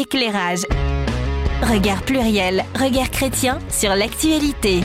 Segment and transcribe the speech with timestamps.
[0.00, 0.62] Éclairage.
[1.60, 4.80] Regard pluriel, regard chrétien sur l'actualité.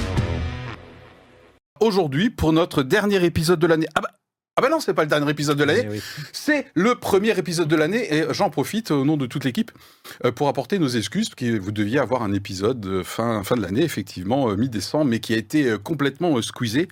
[1.80, 3.88] Aujourd'hui, pour notre dernier épisode de l'année.
[3.96, 4.10] Ah bah,
[4.58, 5.84] ah bah non, c'est pas le dernier épisode de l'année.
[5.86, 6.02] Eh oui.
[6.34, 9.72] C'est le premier épisode de l'année et j'en profite au nom de toute l'équipe
[10.26, 13.56] euh, pour apporter nos excuses parce que vous deviez avoir un épisode euh, fin, fin
[13.56, 16.90] de l'année, effectivement, euh, mi-décembre, mais qui a été complètement euh, squeezé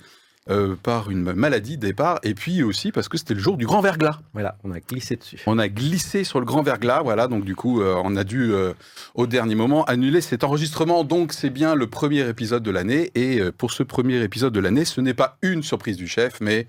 [0.50, 3.80] euh, par une maladie départ et puis aussi parce que c'était le jour du grand
[3.80, 4.20] verglas.
[4.34, 5.40] Voilà, on a glissé dessus.
[5.46, 8.52] On a glissé sur le grand verglas, voilà, donc du coup, euh, on a dû
[8.52, 8.74] euh,
[9.14, 11.02] au dernier moment annuler cet enregistrement.
[11.02, 14.84] Donc c'est bien le premier épisode de l'année et pour ce premier épisode de l'année,
[14.84, 16.66] ce n'est pas une surprise du chef, mais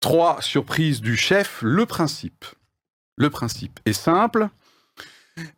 [0.00, 1.60] trois surprises du chef.
[1.62, 2.44] Le principe,
[3.16, 4.48] le principe est simple.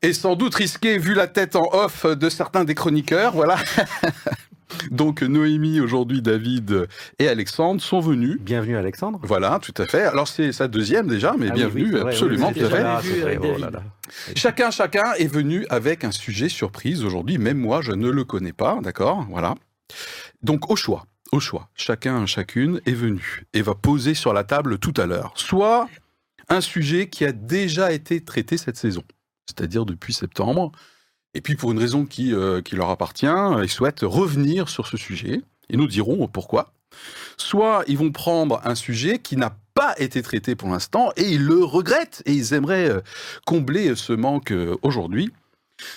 [0.03, 3.57] Et sans doute risqué vu la tête en off de certains des chroniqueurs, voilà.
[4.91, 6.87] Donc Noémie, aujourd'hui David
[7.19, 9.19] et Alexandre sont venus Bienvenue Alexandre.
[9.23, 10.03] voilà, tout à fait.
[10.03, 12.69] Alors c'est sa deuxième déjà, mais Ah oui, bienvenue, oui, absolument, oui, tout à
[13.01, 13.21] fait.
[13.21, 13.83] vrai, oh là là.
[14.37, 17.39] Chacun, chacun est venu avec un sujet surprise aujourd'hui.
[17.39, 19.55] Même moi, je ne le connais pas, d'accord Voilà.
[20.43, 24.79] Donc au choix, au choix, chacun, chacune est venu et va poser sur la table
[24.79, 25.33] tout à l'heure.
[25.37, 25.89] Soit
[26.49, 29.03] un sujet qui a déjà été traité cette saison,
[29.47, 30.71] c'est-à-dire depuis septembre.
[31.35, 33.27] Et puis pour une raison qui, euh, qui leur appartient,
[33.63, 36.73] ils souhaitent revenir sur ce sujet et nous diront pourquoi.
[37.37, 41.45] Soit ils vont prendre un sujet qui n'a pas été traité pour l'instant et ils
[41.45, 43.01] le regrettent et ils aimeraient euh,
[43.45, 45.33] combler ce manque euh, aujourd'hui.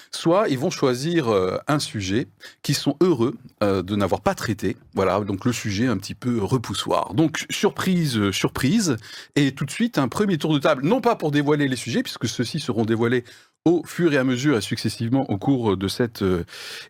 [0.10, 1.30] Soit ils vont choisir
[1.68, 2.28] un sujet
[2.64, 4.76] qui sont heureux de n'avoir pas traité.
[4.96, 7.14] Voilà, donc le sujet un petit peu repoussoir.
[7.14, 8.98] Donc surprise, surprise.
[9.36, 12.02] Et tout de suite, un premier tour de table, non pas pour dévoiler les sujets,
[12.02, 13.24] puisque ceux-ci seront dévoilés
[13.66, 16.46] au fur et à mesure et successivement au cours de cette euh,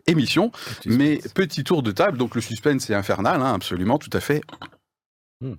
[0.06, 0.52] émission.
[0.86, 4.42] Mais petit tour de table, donc le suspense est infernal, hein, absolument, tout à fait.
[5.40, 5.54] Hmm.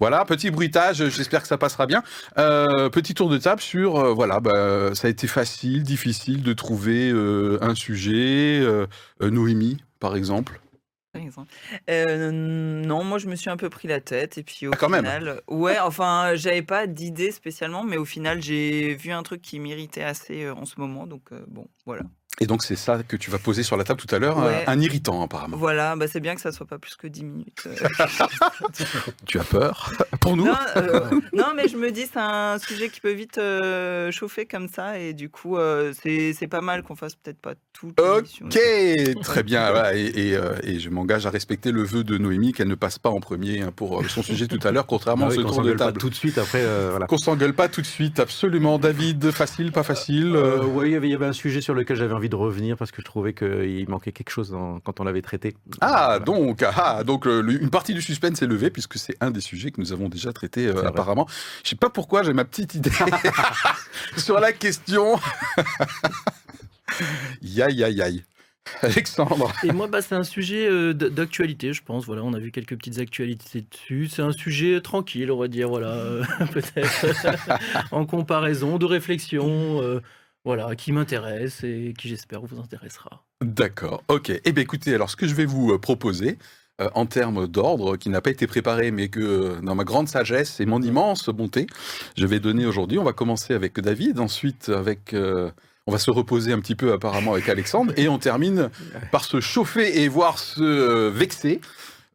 [0.00, 2.04] Voilà, petit bruitage, j'espère que ça passera bien.
[2.38, 6.52] Euh, petit tour de table sur, euh, voilà, bah, ça a été facile, difficile de
[6.52, 7.10] trouver
[7.60, 8.64] un sujet.
[9.20, 10.60] Noémie, par exemple.
[11.12, 11.52] Par exemple.
[11.90, 14.76] Euh, non, moi je me suis un peu pris la tête et puis au Ah,
[14.76, 15.04] quand même.
[15.04, 19.58] final, ouais, enfin j'avais pas d'idée spécialement, mais au final j'ai vu un truc qui
[19.60, 22.02] m'irritait assez en ce moment, donc euh, bon, voilà.
[22.40, 24.64] Et donc c'est ça que tu vas poser sur la table tout à l'heure, Ouais.
[24.66, 25.56] un, irritant apparemment.
[25.56, 27.64] Voilà, bah, c'est bien que ça soit pas plus que 10 minutes.
[27.66, 27.74] euh.
[29.26, 30.44] Tu as peur Pour nous?
[30.46, 31.00] Non, euh,
[31.32, 34.98] non, mais je me dis c'est un sujet qui peut vite euh, chauffer comme ça
[34.98, 37.54] et du coup euh, c'est c'est pas mal qu'on fasse peut-être pas
[38.16, 38.46] l'émission.
[38.46, 39.70] Ok, très bien.
[39.70, 42.74] voilà, et, et, euh, et je m'engage à respecter le vœu de Noémie qu'elle ne
[42.74, 45.36] passe pas en premier hein, pour son sujet tout à l'heure, contrairement Ah à oui,
[45.36, 45.98] ce qu'on tour de s'engueule pas table.
[46.00, 46.62] tout de suite après.
[46.62, 47.06] euh, voilà.
[47.06, 48.78] Qu'on s'engueule pas tout de suite, absolument.
[48.78, 52.14] David, facile, pas facile euh, Euh, avait- il y avait un sujet sur lequel j'avais
[52.14, 55.22] envie de revenir parce que je trouvais qu'il manquait quelque chose dans- quand on l'avait
[55.22, 55.56] traité.
[55.80, 56.18] Ah, Voilà.
[56.20, 59.40] donc, ah, donc euh, le- une partie du suspense est levée puisque c'est un des
[59.40, 61.26] sujets que nous avons déjà traité euh, apparemment.
[61.64, 62.90] Je sais pas pourquoi j'ai ma petite idée
[64.16, 65.18] sur la question.
[67.42, 68.24] Yaï, aïe, aïe.
[68.82, 69.50] Alexandre.
[69.64, 72.04] Et moi, bah, c'est un sujet euh, d'actualité, je pense.
[72.04, 74.08] Voilà, on a vu quelques petites actualités dessus.
[74.10, 76.22] C'est un sujet tranquille, on va dire, voilà, euh,
[76.52, 77.06] peut-être
[77.92, 80.00] en comparaison, de réflexion, euh,
[80.48, 83.22] voilà, qui m'intéresse et qui, j'espère, vous intéressera.
[83.44, 84.32] D'accord, ok.
[84.42, 86.38] Eh bien écoutez, alors ce que je vais vous euh, proposer,
[86.80, 90.08] euh, en termes d'ordre, qui n'a pas été préparé, mais que euh, dans ma grande
[90.08, 91.66] sagesse et mon immense bonté,
[92.16, 92.98] je vais donner aujourd'hui.
[92.98, 95.12] On va commencer avec David, ensuite avec...
[95.12, 95.50] euh,
[95.86, 98.70] on va se reposer un petit peu apparemment avec Alexandre, et on termine
[99.12, 101.60] par se chauffer et voire se vexer,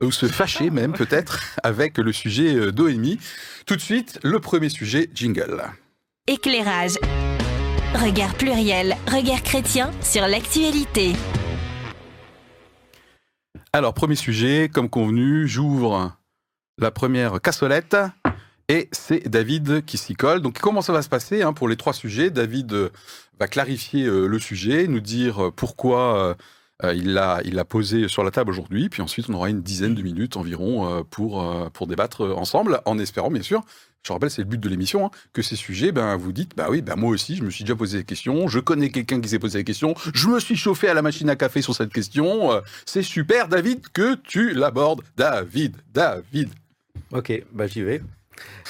[0.01, 3.19] ou se fâcher même peut-être, avec le sujet d'Oemi.
[3.67, 5.61] Tout de suite, le premier sujet, jingle.
[6.25, 6.97] Éclairage.
[7.95, 11.13] Regard pluriel, regard chrétien sur l'actualité.
[13.71, 16.11] Alors, premier sujet, comme convenu, j'ouvre
[16.79, 17.95] la première cassolette
[18.67, 20.41] et c'est David qui s'y colle.
[20.41, 22.31] Donc, comment ça va se passer hein, pour les trois sujets?
[22.31, 22.89] David euh,
[23.39, 26.35] va clarifier euh, le sujet, nous dire euh, pourquoi
[26.95, 30.35] il l'a posé sur la table aujourd'hui, puis ensuite on aura une dizaine de minutes
[30.35, 33.63] environ pour, pour débattre ensemble, en espérant bien sûr.
[34.05, 36.67] Je rappelle, c'est le but de l'émission, hein, que ces sujets, ben, vous dites, bah
[36.69, 39.29] oui, ben, moi aussi, je me suis déjà posé des questions, je connais quelqu'un qui
[39.29, 41.93] s'est posé des questions, je me suis chauffé à la machine à café sur cette
[41.93, 45.03] question, euh, c'est super, David, que tu l'abordes.
[45.15, 46.49] David, David.
[47.13, 48.01] Ok, bah j'y vais.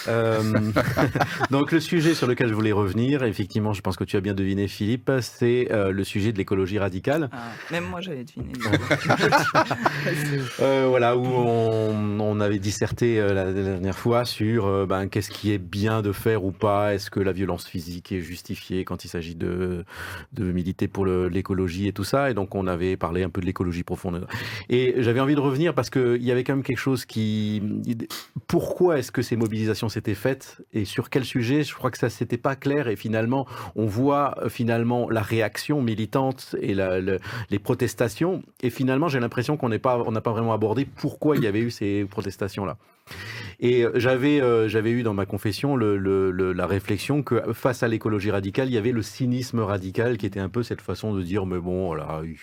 [0.07, 0.41] Euh,
[1.51, 4.33] donc le sujet sur lequel je voulais revenir, effectivement, je pense que tu as bien
[4.33, 7.29] deviné, Philippe, c'est euh, le sujet de l'écologie radicale.
[7.31, 8.53] Ah, même moi j'avais deviné.
[10.59, 15.51] Euh, voilà, où on, on avait disserté la, la dernière fois sur ben, qu'est-ce qui
[15.51, 19.07] est bien de faire ou pas, est-ce que la violence physique est justifiée quand il
[19.07, 19.85] s'agit de,
[20.33, 23.45] de militer pour l'écologie et tout ça, et donc on avait parlé un peu de
[23.45, 24.27] l'écologie profonde.
[24.69, 27.61] Et j'avais envie de revenir parce qu'il y avait quand même quelque chose qui...
[28.47, 31.63] Pourquoi est-ce que ces mobilisations mobilisation s'était faite et sur quel sujet.
[31.63, 33.45] Je crois que ça s'était pas clair et finalement,
[33.75, 38.41] on voit euh, finalement la réaction militante et les protestations.
[38.63, 41.47] Et finalement, j'ai l'impression qu'on n'est pas, on n'a pas vraiment abordé pourquoi il y
[41.47, 42.77] avait eu ces protestations-là.
[43.59, 47.41] Et euh, j'avais, euh, j'avais eu dans ma confession le- le- le- la réflexion que
[47.53, 50.81] face à l'écologie radicale, il y avait le cynisme radical qui était un peu cette
[50.81, 52.35] façon de dire mais bon, voilà, ils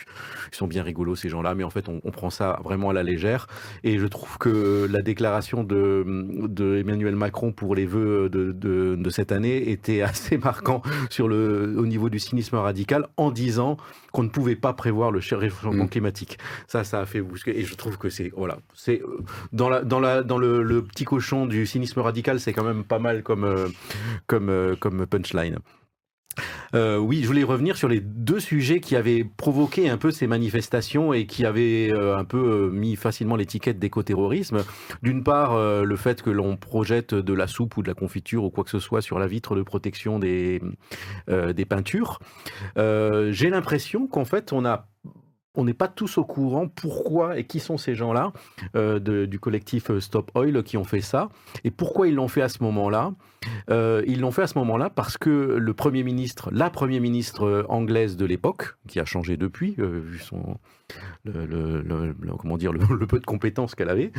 [0.57, 3.03] sont bien rigolos ces gens-là, mais en fait on, on prend ça vraiment à la
[3.03, 3.47] légère.
[3.85, 6.05] Et je trouve que la déclaration de,
[6.49, 11.29] de Emmanuel Macron pour les vœux de, de, de cette année était assez marquant sur
[11.29, 13.77] le, au niveau du cynisme radical en disant
[14.13, 15.89] qu'on ne pouvait pas prévoir le réchauffement Mm.
[15.89, 16.39] climatique.
[16.67, 17.23] Ça, ça a fait.
[17.47, 19.19] Et je trouve que c'est voilà, c'est euh,
[19.53, 22.85] dans la dans la dans le, le petit cochon du cynisme radical, c'est quand même
[22.85, 23.69] pas mal comme euh,
[24.33, 25.59] euh, comme punchline.
[26.75, 30.29] Euh, oui, je voulais revenir sur les deux sujets qui avaient provoqué un peu ces
[30.29, 34.65] manifestations et qui avaient un peu mis facilement l'étiquette d'écoterrorisme.
[35.03, 38.51] D'une part, le fait que l'on projette de la soupe ou de la confiture ou
[38.51, 40.63] quoi que ce soit sur la vitre de protection des,
[41.27, 42.21] des peintures.
[42.77, 44.89] J'ai l'impression qu'en fait, on a
[45.57, 48.33] on n'est pas tous au courant pourquoi et qui sont ces gens-là
[48.77, 51.29] euh, du collectif euh, Stop Oil qui ont fait ça
[51.65, 53.13] et pourquoi ils l'ont fait à ce moment-là?
[53.71, 57.65] Euh, ils l'ont fait à ce moment-là parce que le Premier ministre, la Première ministre
[57.69, 60.59] anglaise de l'époque, qui a changé depuis, vu son,
[61.25, 61.83] le,
[62.59, 64.13] dire, le, peu de compétences qu'elle avait,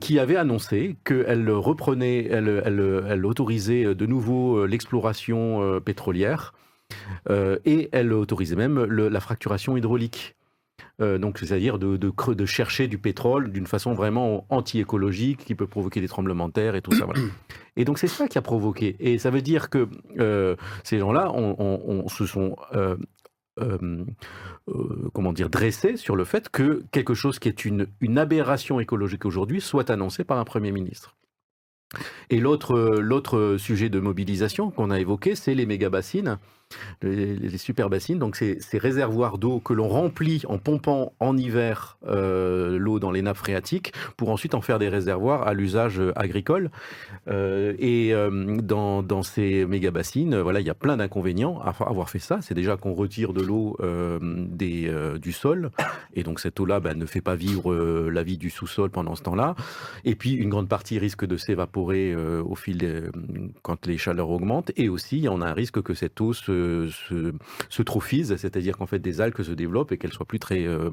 [0.00, 6.54] qui avait annoncé qu'elle reprenait, elle, elle- elle autorisait de nouveau l'exploration pétrolière
[7.64, 10.34] et elle autorisait même le- la fracturation hydraulique.
[11.00, 15.54] Euh, donc, c'est-à-dire de, de, creux- de chercher du pétrole d'une façon vraiment anti-écologique qui
[15.54, 17.04] peut provoquer des tremblements de terre et tout ça.
[17.06, 17.20] voilà.
[17.76, 18.96] Et donc, c'est ça qui a provoqué.
[19.00, 22.56] Et ça veut dire que euh, ces gens-là on, on- on se sont.
[22.74, 22.96] euh,
[23.60, 24.04] euh,
[24.68, 28.80] euh, comment dire, dressés sur le fait que quelque chose qui est une, une aberration
[28.80, 31.16] écologique aujourd'hui soit annoncé par un Premier ministre.
[32.30, 36.38] Et l'autre, euh, l'autre sujet de mobilisation qu'on a évoqué, c'est les méga-bassines,
[37.02, 38.18] les, les super bassines.
[38.18, 43.10] Donc, c'est ces réservoirs d'eau que l'on remplit en pompant en hiver euh, l'eau dans
[43.10, 46.70] les nappes phréatiques pour ensuite en faire des réservoirs à l'usage agricole.
[47.28, 52.10] Euh, et euh, dans, dans ces méga-bassines, voilà, il y a plein d'inconvénients à avoir
[52.10, 52.38] fait ça.
[52.42, 53.76] C'est déjà qu'on retire de l'eau
[54.20, 55.70] des, du sol.
[56.14, 57.74] Et donc, cette eau-là bah, ne fait pas vivre
[58.10, 59.54] la vie du sous-sol pendant ce temps-là.
[60.04, 63.02] Et puis, une grande partie risque de s'évaporer au fil des-
[63.62, 64.72] quand les chaleurs augmentent.
[64.76, 66.52] Et aussi, on a un risque que cette eau se,
[66.90, 67.32] se,
[67.68, 70.90] se trophise, c'est-à-dire qu'en fait, des algues se développent et qu'elles soient plus très, euh,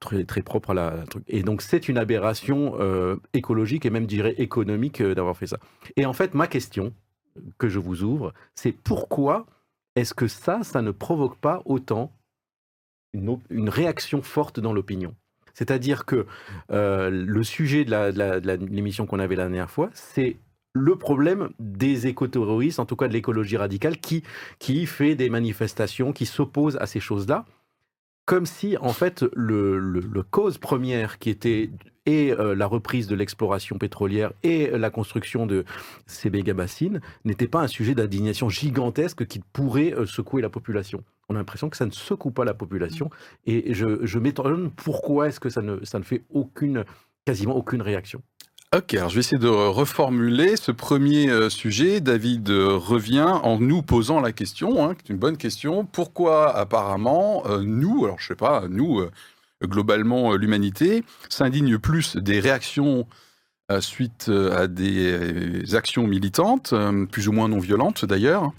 [0.00, 1.24] très, très propres à la, truc.
[1.28, 5.46] Et donc, c'est une aberration euh, écologique et même, je dirais, économique euh, d'avoir fait
[5.46, 5.58] ça.
[5.96, 6.92] Et en fait, ma question
[7.58, 9.46] que je vous ouvre, c'est pourquoi
[9.96, 12.12] est-ce que ça, ça ne provoque pas autant
[13.12, 15.14] une, réaction forte dans l'opinion?
[15.54, 16.26] C'est-à-dire que
[16.68, 20.36] le sujet de l'émission qu'on avait la dernière fois, c'est
[20.74, 24.22] le problème des écoterroristes, en tout cas de l'écologie radicale, qui,
[24.58, 27.46] qui fait des manifestations, qui s'oppose à ces choses-là,
[28.26, 31.70] comme si, en fait, le, le- cause première qui était
[32.04, 35.64] et euh, la reprise de l'exploration pétrolière et la construction de
[36.06, 41.04] ces méga-bassines n'était pas un sujet d'indignation gigantesque qui pourrait euh, secouer la population.
[41.28, 43.10] On a l'impression que ça ne secoue pas la population
[43.46, 46.84] et je, je m'étonne pourquoi est-ce que ça ne, ça ne fait aucune,
[47.26, 48.22] quasiment aucune réaction.
[48.76, 52.02] Ok, alors je vais essayer de reformuler ce premier euh, sujet.
[52.02, 55.86] David euh, revient en nous posant la question, hein, qui est une bonne question.
[55.86, 59.00] Pourquoi apparemment euh, nous, alors je sais pas, nous,
[59.64, 63.06] globalement l'humanité, s'indigne plus des réactions
[63.80, 66.74] suite à des actions militantes,
[67.10, 68.52] plus ou moins non violentes d'ailleurs,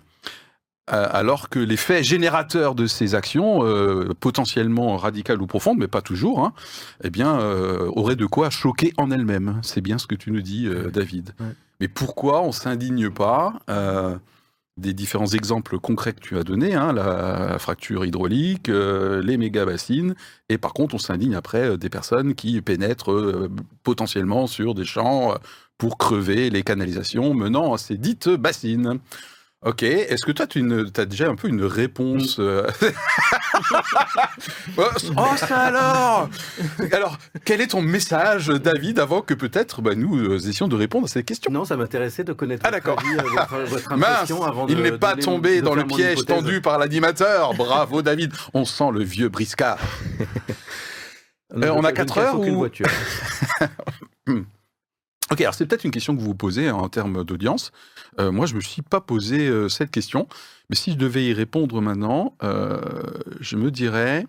[0.90, 6.02] alors que les faits générateurs de ces actions, euh, potentiellement radicales ou profondes, mais pas
[6.02, 6.54] toujours, hein,
[7.04, 9.60] eh bien, euh, auraient de quoi choquer en elles-mêmes.
[9.62, 11.34] C'est bien ce que tu nous dis, euh, David.
[11.40, 11.48] Ouais.
[11.80, 14.18] Mais pourquoi on s'indigne pas euh,
[14.80, 20.16] des différents exemples concrets que tu as donnés, hein, la, fracture hydraulique, euh, les méga-bassines,
[20.48, 23.52] et par contre, on s'indigne après euh, des personnes qui pénètrent euh,
[23.84, 25.36] potentiellement sur des champs euh,
[25.78, 29.00] pour crever les canalisations menant à ces dites bassines.
[29.66, 30.64] Ok, est-ce que toi, tu
[30.96, 32.66] as déjà un peu une réponse euh,
[34.78, 34.84] Oh,
[35.18, 36.30] oh, ça alors
[36.94, 41.06] Alors, quel est ton message, David, avant que peut-être bah, nous euh, essayons de répondre
[41.06, 43.00] à ces questions Non, ça m'intéressait de connaître Ah, votre, d'accord.
[43.00, 46.24] avis, euh, votre, Mince, impression avant de il n'est pas tombé de dans le piège
[46.26, 47.54] tendu par l'animateur.
[47.58, 48.32] Bravo, David.
[48.54, 49.80] On sent le vieux briscard.
[51.54, 52.88] Euh, on a je ne quatre casse heures aucune ou- voiture.
[55.32, 57.72] Ok, alors c'est peut-être une question que vous vous posez hein, en termes d'audience.
[58.20, 60.28] Euh, moi, je me suis pas posé euh, cette question,
[60.70, 62.80] mais si je devais y répondre maintenant, euh,
[63.40, 64.26] je me dirais,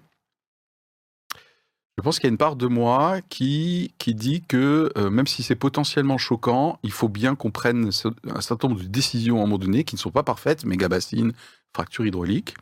[1.98, 5.42] Je pense qu'il y a une part de moi qui, qui dit que même si
[5.42, 9.42] c'est potentiellement choquant, il faut bien qu'on prenne un certain nombre de décisions à un
[9.42, 11.34] moment donné qui ne sont pas parfaites, méga bassines,
[11.74, 12.54] fracture hydraulique.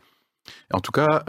[0.73, 1.25] En tout cas,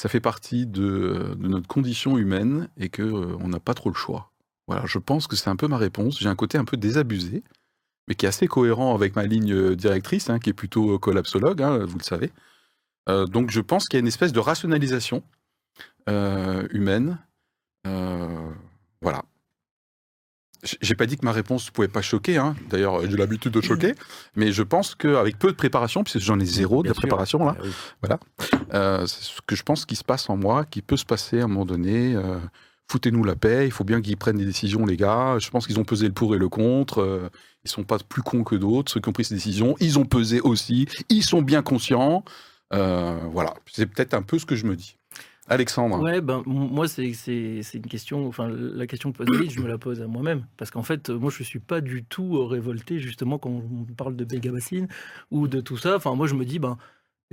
[0.00, 3.90] ça fait partie de, de notre condition humaine et que euh, on n'a pas trop
[3.90, 4.30] le choix.
[4.70, 6.18] Voilà, je pense que c'est un peu ma réponse.
[6.20, 7.42] J'ai un côté un peu désabusé,
[8.08, 10.98] mais qui est assez cohérent avec ma ligne euh, directrice, hein, qui est plutôt euh,
[10.98, 12.30] collapsologue, hein, vous le savez.
[13.08, 15.22] Euh, donc je pense qu'il y a une espèce de rationalisation
[16.08, 17.18] euh, humaine.
[17.86, 18.28] Euh,
[19.02, 19.22] voilà.
[20.82, 22.54] J'ai pas dit que ma réponse ne pouvait pas choquer, hein.
[22.68, 23.94] d'ailleurs j'ai l'habitude de choquer,
[24.36, 26.96] mais je pense qu'avec peu de préparation, puisque j'en ai zéro de sûr.
[26.96, 27.70] préparation là, Ah oui.
[28.74, 31.40] euh, c'est ce que je pense qui se passe en moi, qui peut se passer
[31.40, 32.14] à un moment donné.
[32.90, 35.38] Foutez-nous la paix, il faut bien qu'ils prennent des décisions, les gars.
[35.38, 36.98] Je pense qu'ils ont pesé le pour et le contre.
[37.00, 37.28] euh,
[37.64, 39.76] ils sont pas plus cons que d'autres, ceux qui ont pris ces décisions.
[39.78, 40.88] Ils ont pesé aussi.
[41.08, 42.24] Ils sont bien conscients.
[42.72, 44.96] Euh, voilà, c'est peut-être un peu ce que je me dis.
[45.48, 47.04] Alexandre, Ouais, ben moi c'est
[47.74, 48.26] une question.
[48.26, 51.10] Enfin, la question que pose David, je me la pose à moi-même parce qu'en fait,
[51.10, 54.88] moi je suis pas du tout révolté justement quand on parle de méga bassines
[55.30, 55.94] ou de tout ça.
[55.94, 56.76] Enfin, moi je me dis ben.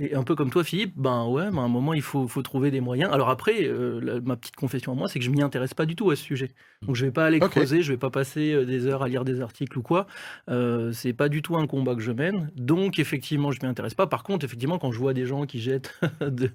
[0.00, 2.42] Et un peu comme toi, Philippe, ben ouais, ben à un moment, il faut, faut
[2.42, 3.10] trouver des moyens.
[3.12, 5.86] Alors après, euh, la- ma petite confession à moi, c'est que je m'y intéresse pas
[5.86, 6.50] du tout à ce sujet.
[6.86, 7.50] Donc je vais pas aller Ok.
[7.50, 10.06] creuser, je vais pas passer euh, des heures à lire des articles ou quoi.
[10.50, 12.50] Euh, c'est pas du tout un combat que je mène.
[12.54, 14.06] Donc effectivement, je m'y intéresse pas.
[14.06, 16.50] Par contre, effectivement, quand je vois des gens qui jettent de-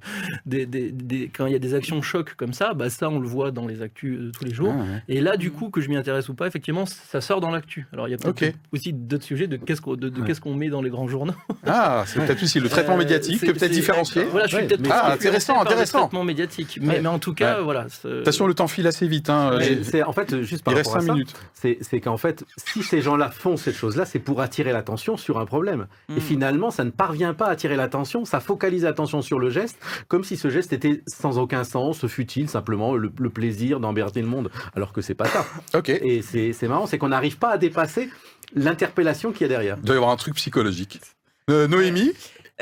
[0.45, 3.19] des, des- des- quand il y a des actions choc comme ça, bah ça on
[3.19, 4.73] le voit dans les actus de tous les jours.
[4.73, 5.03] Ah, ouais.
[5.09, 5.55] Et là, du Mhm.
[5.55, 7.87] coup, que je m'y intéresse ou pas, effectivement, ça sort dans l'actu.
[7.91, 10.27] Alors, il y a peut-être aussi d'autres sujets de qu'est-ce qu'on de, de Ouais.
[10.27, 11.33] qu'est-ce qu'on met dans les grands journaux.
[11.67, 14.23] Ah, c'est peut-être aussi le traitement Euh, médiatique, c'est- que peut-être c'est- différencié.
[14.25, 15.99] Voilà, je suis peut-être Ah, intéressant, par le intéressant.
[15.99, 16.79] traitement médiatique.
[16.81, 17.63] Mais, mais en tout cas, Ouais.
[17.63, 17.87] voilà.
[18.21, 19.29] Attention, le temps file assez vite.
[19.29, 19.59] Hein.
[20.05, 21.33] En fait, juste Il par reste rapport à 5 ça, minutes.
[21.81, 25.45] c'est qu'en fait, si ces gens-là font cette chose-là, c'est pour attirer l'attention sur un
[25.45, 25.87] problème.
[26.15, 29.77] Et finalement, ça ne parvient pas à attirer l'attention, ça focalise l'attention sur le geste,
[30.07, 34.27] comme si ce geste était sans aucun sens, futile, simplement le, le plaisir d'emmerder le
[34.27, 35.45] monde, alors que c'est pas ça.
[35.73, 35.89] Ok.
[35.89, 38.09] Il Et c'est marrant, c'est qu'on n'arrive pas à dépasser
[38.55, 39.77] l'interpellation qu'il y a derrière.
[39.77, 40.99] doit y avoir un truc psychologique.
[41.49, 42.11] Euh, Noémie?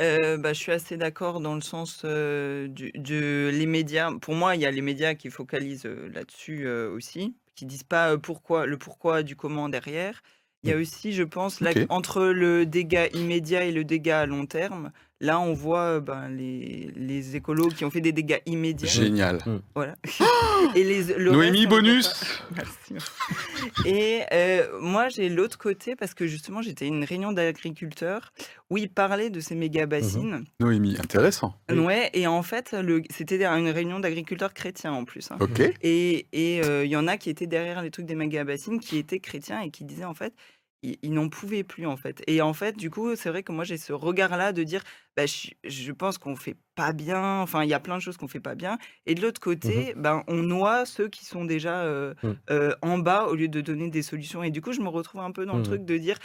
[0.02, 4.12] Euh, bah, je suis assez d'accord dans le sens euh, du, de les médias.
[4.20, 7.84] Pour moi, il y a les médias qui focalisent euh, là-dessus euh, aussi, qui disent
[7.84, 10.24] pas euh, pourquoi, le pourquoi du comment derrière.
[10.64, 11.78] Il y a aussi, je pense, Ok.
[11.90, 16.28] entre le dégât immédiat et le dégât à long terme, là, on voit euh, ben,
[16.28, 18.90] les, les écolos qui ont fait des dégâts immédiats.
[18.90, 19.40] Génial.
[19.74, 19.96] Voilà.
[20.76, 22.44] et les, le Noémie, reste, bonus.
[22.56, 22.96] Merci.
[23.86, 28.34] Et euh, moi, j'ai l'autre côté parce que justement, j'étais à une réunion d'agriculteurs
[28.70, 30.46] où ils parlaient de ces méga bassines.
[30.60, 31.56] Noémie, intéressant.
[31.70, 32.76] Ouais, et en fait,
[33.10, 35.32] c'était une réunion d'agriculteurs chrétiens en plus.
[35.32, 35.38] hein.
[35.40, 35.62] Ok.
[35.82, 38.80] Et et, euh, il y en a qui étaient derrière les trucs des méga bassines,
[38.80, 40.34] qui étaient chrétiens et qui disaient en fait,
[40.84, 42.24] ils, ils n'en pouvaient plus en fait.
[42.28, 44.84] Et en fait, du coup, c'est vrai que moi j'ai ce regard-là de dire,
[45.18, 47.40] bah, je, je pense qu'on fait pas bien.
[47.42, 48.78] Enfin, il y a plein de choses qu'on fait pas bien.
[49.06, 52.42] Et de l'autre côté, ben on noie ceux qui sont déjà euh, Mhm.
[52.50, 54.44] euh, en bas au lieu de donner des solutions.
[54.44, 55.64] Et du coup, je me retrouve un peu dans le Mhm.
[55.64, 56.18] truc de dire.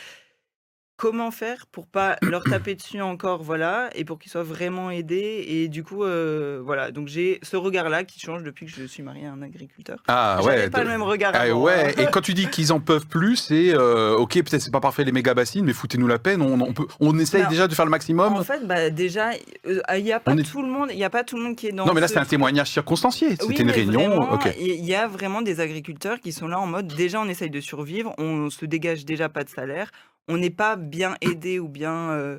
[0.98, 5.44] Comment faire pour pas leur taper dessus encore, voilà, et pour qu'ils soient vraiment aidés.
[5.46, 9.02] Et du coup, euh, voilà, donc j'ai ce regard-là qui change depuis que je suis
[9.02, 10.02] mariée à un agriculteur.
[10.08, 10.70] Ah ouais.
[10.70, 11.32] pas de- le même regard.
[11.34, 12.02] Ah avant, ouais, hein.
[12.02, 15.04] et quand tu dis qu'ils en peuvent plus, c'est euh, ok, peut-être c'est pas parfait
[15.04, 16.40] les méga bassines, mais foutez-nous la peine.
[16.40, 18.32] On, on peut, on essaye déjà de faire le maximum.
[18.32, 19.32] En fait, bah, déjà,
[19.66, 21.36] euh, il n'y a pas On est- tout le monde, il y a pas tout
[21.36, 21.84] le monde qui est dans.
[21.84, 23.30] non, mais là ce c'est un témoignage circonstancié.
[23.32, 24.08] C'était Oui, une réunion.
[24.08, 24.48] vraiment, Ok.
[24.58, 27.60] Il y a vraiment des agriculteurs qui sont là en mode déjà on essaye de
[27.60, 29.90] survivre, on se dégage déjà pas de salaire,
[30.28, 32.38] on n'est pas bien aidé ou bien, euh,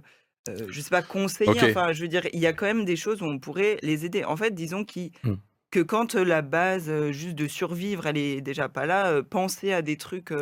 [0.50, 1.64] euh, je sais pas, conseillé.
[1.64, 4.06] Enfin, je veux dire, il y a quand même des choses où on pourrait les
[4.06, 4.24] aider.
[4.26, 4.86] En fait, disons
[5.24, 5.38] Hmm.
[5.72, 9.82] que quand euh, la base juste de survivre, elle est déjà pas là, penser à
[9.82, 10.34] des trucs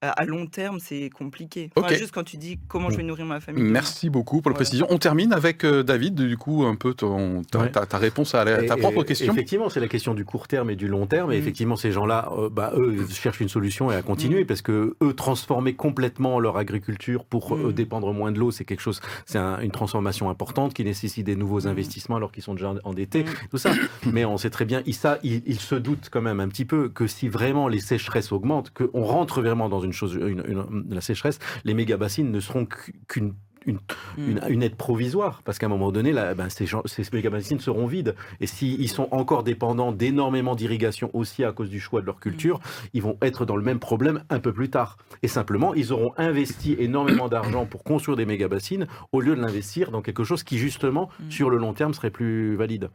[0.00, 1.70] à long terme, c'est compliqué.
[1.74, 1.98] Enfin, Ok.
[1.98, 3.64] Juste quand tu dis comment je vais nourrir ma famille.
[3.64, 4.64] Merci beaucoup pour la Voilà.
[4.64, 4.86] précision.
[4.90, 7.70] On termine avec euh, David, du coup, un peu ton, ta, Ouais.
[7.72, 9.32] ta- ta réponse à la- ta Et- propre et- question.
[9.32, 11.32] Effectivement, c'est la question du court terme et du long terme.
[11.32, 11.42] Et Mhm.
[11.42, 14.46] effectivement, ces gens-là, euh, bah, eux, ils cherchent une solution et à continuer Mhm.
[14.46, 17.72] parce que eux, transformer complètement leur agriculture pour euh, Mhm.
[17.72, 21.34] dépendre moins de l'eau, c'est quelque chose, c'est un- une transformation importante qui nécessite des
[21.36, 21.68] nouveaux Mhm.
[21.72, 23.70] investissements alors qu'ils sont déjà endettés, tout ça.
[24.12, 26.88] Mais on sait très bien, Issa, il, il se doute quand même un petit peu
[26.88, 31.00] que si vraiment les sécheresses augmentent, qu'on rentre vraiment dans une chose, une, une- la
[31.00, 32.66] sécheresse, les méga bassines ne seront
[33.08, 33.34] qu'une
[33.66, 33.80] une,
[34.16, 34.30] Hmm.
[34.30, 37.58] une, une aide provisoire, parce qu'à un moment donné, là, ben, ces, gens, ces méga-bassines
[37.60, 38.14] seront vides.
[38.40, 42.60] Et s'ils sont encore dépendants d'énormément d'irrigation aussi à cause du choix de leur culture,
[42.94, 44.96] ils vont être dans le même problème un peu plus tard.
[45.22, 49.90] Et simplement, ils auront investi énormément d'argent pour construire des méga-bassines au lieu de l'investir
[49.90, 51.30] dans quelque chose qui, justement, Mm.
[51.30, 52.88] sur le long terme, serait plus valide.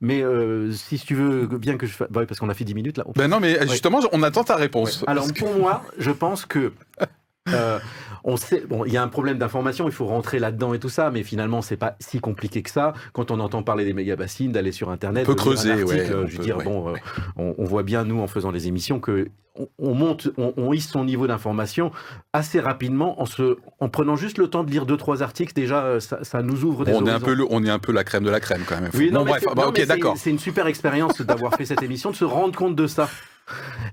[0.00, 2.08] Mais euh, si tu veux bien que je fasse...
[2.12, 3.04] parce qu'on a fait 10 minutes là.
[3.06, 5.02] on Ben non, mais justement, on attend ta réponse.
[5.02, 5.08] Ouais.
[5.08, 6.72] Alors pour moi, je pense que
[7.48, 7.78] Euh,
[8.24, 10.88] on sait, bon, il y a un problème d'information, il faut rentrer là-dedans et tout
[10.88, 12.92] ça, mais finalement, c'est pas si compliqué que ça.
[13.12, 16.14] Quand on entend parler des méga bassines, d'aller sur Internet, On peut creuser, article, ouais,
[16.14, 16.64] on je veux dire, ouais.
[16.64, 16.96] bon, euh,
[17.36, 20.88] on, on voit bien nous en faisant les émissions que on, on monte, on, hisse
[20.88, 21.90] son niveau d'information
[22.32, 25.52] assez rapidement en se, en prenant juste le temps de lire deux trois articles.
[25.52, 27.78] Déjà, euh, ça, ça nous ouvre des on est un peu le, on est un
[27.78, 28.90] peu la crème de la crème quand même.
[28.94, 30.16] Oui, non, bref, c'est- bah, ok d'accord.
[30.16, 33.10] C'est une super expérience d'avoir fait cette émission, de se rendre compte de ça.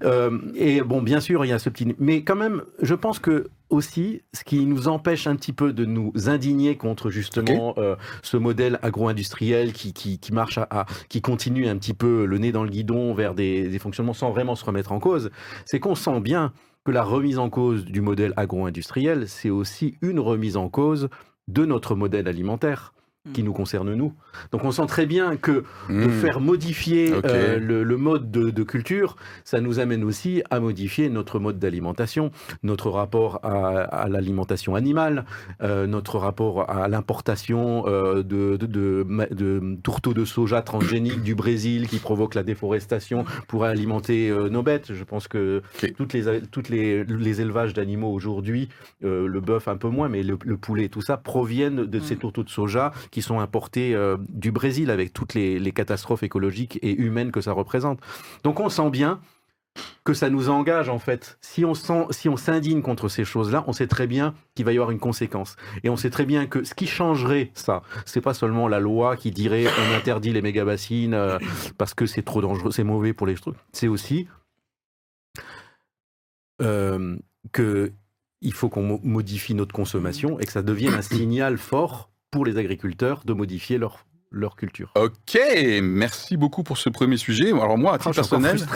[0.03, 1.95] Euh, et bon, bien sûr, il y a ce petit.
[1.99, 5.85] Mais quand même, je pense que aussi, ce qui nous empêche un petit peu de
[5.85, 11.21] nous indigner contre justement euh, ce modèle agro-industriel qui, qui, qui marche à, à- qui
[11.21, 14.55] continue un petit peu le nez dans le guidon vers des, des fonctionnements sans vraiment
[14.55, 15.29] se remettre en cause,
[15.65, 16.51] c'est qu'on sent bien
[16.85, 21.09] que la remise en cause du modèle agro-industriel, c'est aussi une remise en cause
[21.47, 22.93] de notre modèle alimentaire
[23.33, 24.13] qui nous concerne nous.
[24.51, 26.09] Donc on sent très bien que de Hmm.
[26.09, 31.09] faire modifier euh, le, le mode de, de culture, ça nous amène aussi à modifier
[31.09, 32.31] notre mode d'alimentation,
[32.63, 35.25] notre rapport à, à l'alimentation animale,
[35.61, 41.21] euh, notre rapport à l'importation euh, de, de, de, ma- de tourteaux de soja transgéniques
[41.21, 44.93] du Brésil qui provoquent la déforestation pour alimenter euh, nos bêtes.
[44.93, 45.93] Je pense que Ok.
[45.97, 48.69] toutes les, toutes les, les élevages d'animaux aujourd'hui,
[49.03, 51.99] euh, le bœuf un peu moins, mais le, le poulet et tout ça, proviennent de
[51.99, 52.19] ces Mm.
[52.19, 56.93] tourteaux de soja qui sont importés euh, du Brésil avec toutes les, catastrophes écologiques et
[56.93, 57.99] humaines que ça représente.
[58.43, 59.19] Donc on sent bien
[60.03, 61.37] que ça nous engage en fait.
[61.41, 64.99] Si on s'indigne contre ces choses-là, on sait très bien qu'il va y avoir une
[64.99, 65.55] conséquence.
[65.83, 69.15] Et on sait très bien que ce qui changerait ça, c'est pas seulement la loi
[69.15, 71.37] qui dirait on interdit les méga bassines euh,
[71.77, 73.55] parce que c'est trop dangereux, c'est mauvais pour les trucs.
[73.71, 74.27] C'est aussi
[76.61, 77.17] euh,
[77.51, 77.93] que
[78.51, 82.57] faut qu'on mo- modifie notre consommation et que ça devienne un signal fort pour les
[82.57, 84.91] agriculteurs de modifier leur, leur culture.
[84.95, 85.39] Ok,
[85.81, 87.49] merci beaucoup pour ce premier sujet.
[87.49, 88.57] Alors moi, à titre personnel.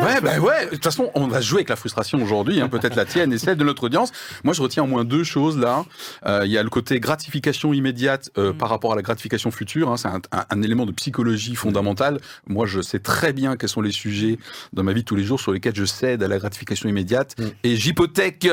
[0.00, 0.66] Ouais, bah ouais.
[0.66, 3.38] De toute façon, on va jouer avec la frustration aujourd'hui, hein, peut-être la tienne et
[3.38, 4.12] celle de notre audience.
[4.44, 5.84] Moi, je retiens au moins deux choses là.
[6.26, 8.58] Euh, Il y a le côté gratification immédiate euh, Mm.
[8.58, 9.90] par rapport à la gratification future.
[9.90, 9.96] hein.
[9.96, 12.20] c'est un, un- un élément de psychologie fondamental.
[12.46, 14.38] Moi, je sais très bien quels sont les sujets
[14.72, 17.34] dans ma vie de tous les jours sur lesquels je cède à la gratification immédiate
[17.38, 17.44] Mm.
[17.64, 18.48] et j'hypothèque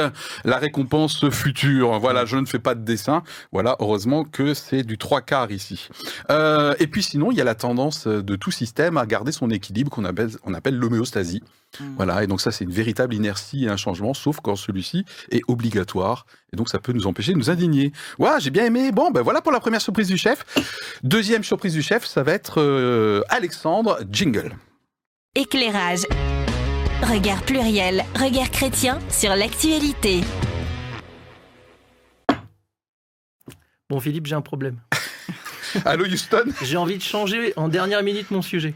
[0.45, 1.99] la récompense future.
[1.99, 3.23] Voilà, je ne fais pas de dessin.
[3.51, 5.87] Voilà, heureusement que c'est du trois quarts ici.
[6.31, 9.49] Euh, et puis sinon, il y a la tendance de tout système à garder son
[9.49, 11.43] équilibre qu'on appelle, on appelle l'homéostasie.
[11.79, 11.83] Mm.
[11.97, 15.41] Voilà, et donc ça c'est une véritable inertie et un changement, sauf quand celui-ci est
[15.47, 16.25] obligatoire.
[16.53, 17.91] Et donc ça peut nous empêcher de nous indigner.
[18.17, 18.91] Ouais, j'ai bien aimé.
[18.91, 20.45] Bon, ben voilà pour la première surprise du chef.
[21.03, 24.55] Deuxième surprise du chef, ça va être euh, Alexandre Jingle.
[25.35, 26.03] Éclairage.
[27.03, 30.21] Regard pluriel, regard chrétien sur l'actualité.
[33.89, 34.79] Bon, Philippe, j'ai un problème.
[35.85, 36.45] Allô Houston?
[36.63, 38.73] J'ai envie de changer en dernière minute mon sujet.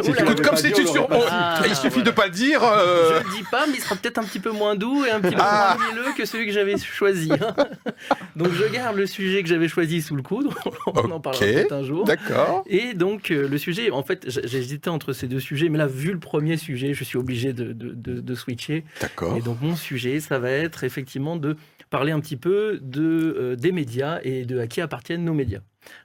[0.00, 0.16] Si Oula.
[0.18, 1.08] tu Écoute, comme c'est une sur...
[1.30, 2.04] Ah, il suffit voilà.
[2.04, 2.62] de pas dire.
[2.62, 5.10] euh, Je le dis pas, mais il sera peut-être un petit peu moins doux et
[5.10, 5.76] un petit peu Ah.
[5.78, 7.30] moins mielleux que celui que j'avais choisi.
[7.32, 7.54] hein.
[8.36, 10.48] Donc je garde le sujet que j'avais choisi sous le coude.
[10.86, 12.04] On en parlera peut-être un jour.
[12.04, 12.64] D'accord.
[12.68, 16.12] Et donc, euh, le sujet, en fait, hésité entre ces deux sujets, mais là, vu
[16.12, 18.84] le premier sujet, je suis obligé de, de- de- de switcher.
[19.00, 19.36] D'accord.
[19.36, 21.56] Et donc, mon sujet, ça va être effectivement de
[21.90, 23.02] parler un petit peu de,
[23.38, 25.60] euh, des médias et de à qui appartiennent nos médias.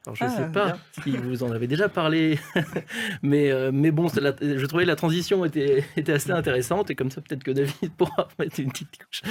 [0.05, 0.77] Alors, je ne Ah, sais pas bien.
[1.03, 2.39] si vous en avez déjà parlé,
[3.21, 7.11] mais, euh, mais bon, la- je trouvais la transition était, était assez intéressante et comme
[7.11, 9.21] ça, peut-être que David pourra mettre une petite touche.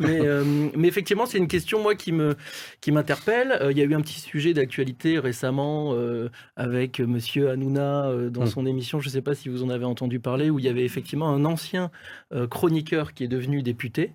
[0.00, 0.42] Mais, euh,
[0.76, 2.34] mais effectivement, c'est une question, moi, qui me
[2.80, 3.52] qui m'interpelle.
[3.60, 8.30] Euh, Il y a eu un petit sujet d'actualité récemment euh, avec Monsieur Hanouna euh,
[8.30, 8.46] dans Mm.
[8.46, 9.00] son émission.
[9.00, 11.28] Je ne sais pas si vous en avez entendu parler, où il y avait effectivement
[11.28, 11.90] un ancien
[12.32, 14.12] euh, chroniqueur qui est devenu député.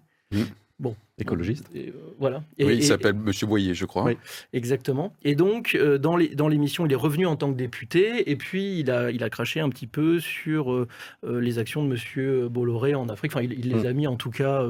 [0.77, 1.69] Bon, Écologiste.
[1.73, 2.43] Et, euh, voilà.
[2.57, 4.03] Et- Oui, il s'appelle Monsieur Boyer, je crois.
[4.03, 4.17] Oui.
[4.51, 5.13] Exactement.
[5.23, 8.35] Et donc, euh, dans les- dans l'émission, il est revenu en tant que député, et
[8.35, 10.87] puis il a, il a craché un petit peu sur euh,
[11.23, 13.31] les actions de Monsieur Bolloré en Afrique.
[13.33, 13.87] Enfin, il, il les Mm.
[13.87, 14.65] a mis en tout cas.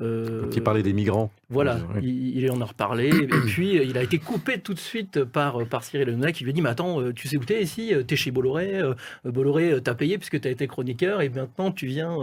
[0.00, 1.30] Euh, euh, Qui parlait des migrants.
[1.50, 2.32] voilà, Euh, oui.
[2.34, 3.08] il, il en a reparlé.
[3.08, 6.44] et puis, euh, il a été coupé tout de suite par, par Cyril Hanouna qui
[6.44, 7.92] lui a dit Mais attends, euh, tu sais où t'es ici?
[7.94, 8.78] Euh, T'es chez Bolloré.
[8.78, 11.20] euh, Bolloré euh, t'a payé puisque t'as été chroniqueur.
[11.20, 12.16] Et maintenant, tu viens,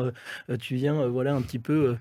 [0.49, 1.73] euh, tu viens euh, voilà, un petit peu.
[1.73, 1.93] euh,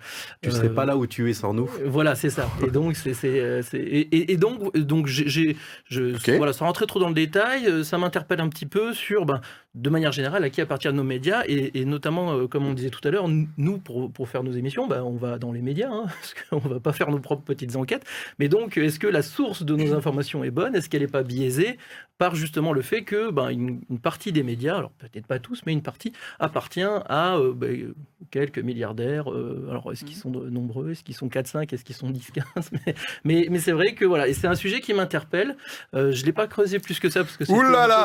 [0.42, 1.68] Tu euh, serais pas là où tu es sans nous.
[1.84, 2.48] voilà, c'est ça.
[2.66, 5.56] Et donc, c'est, c'est, euh, c'est- et, et- et donc, donc j'ai, j'ai-
[5.88, 6.30] je, Ok.
[6.36, 9.40] voilà, sans rentrer trop dans le détail, euh, ça m'interpelle un petit peu sur, ben,
[9.74, 12.90] de manière générale, à qui appartiennent nos médias, et, et notamment, euh, comme on disait
[12.90, 15.90] tout à l'heure, nous, pour, pour faire nos émissions, ben, on va dans les médias,
[15.90, 18.04] hein, parce qu'on va pas faire nos propres petites enquêtes.
[18.38, 20.76] Mais donc, est-ce que la source de nos informations est bonne?
[20.76, 21.76] Est-ce qu'elle n'est pas biaisée
[22.18, 25.62] par justement le fait que ben, une, une partie des médias, alors peut-être pas tous,
[25.66, 27.92] mais une partie appartient à euh, ben,
[28.30, 29.32] quelques milliardaires.
[29.32, 30.92] euh, alors, est-ce qu'ils sont de- nombreux?
[30.92, 32.42] Est-ce qu'ils sont 4-5 Est-ce qu'ils sont 10-15
[32.86, 35.56] mais, mais, mais c'est vrai que voilà, et c'est un sujet qui m'interpelle.
[35.94, 37.52] Euh, je ne l'ai pas creusé plus que ça parce que c'est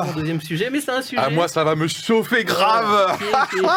[0.08, 1.22] mon deuxième sujet, mais c'est un sujet.
[1.24, 3.18] Ah, moi, ça ça va me chauffer grave.
[3.20, 3.28] Qui est,
[3.60, 3.70] qui est-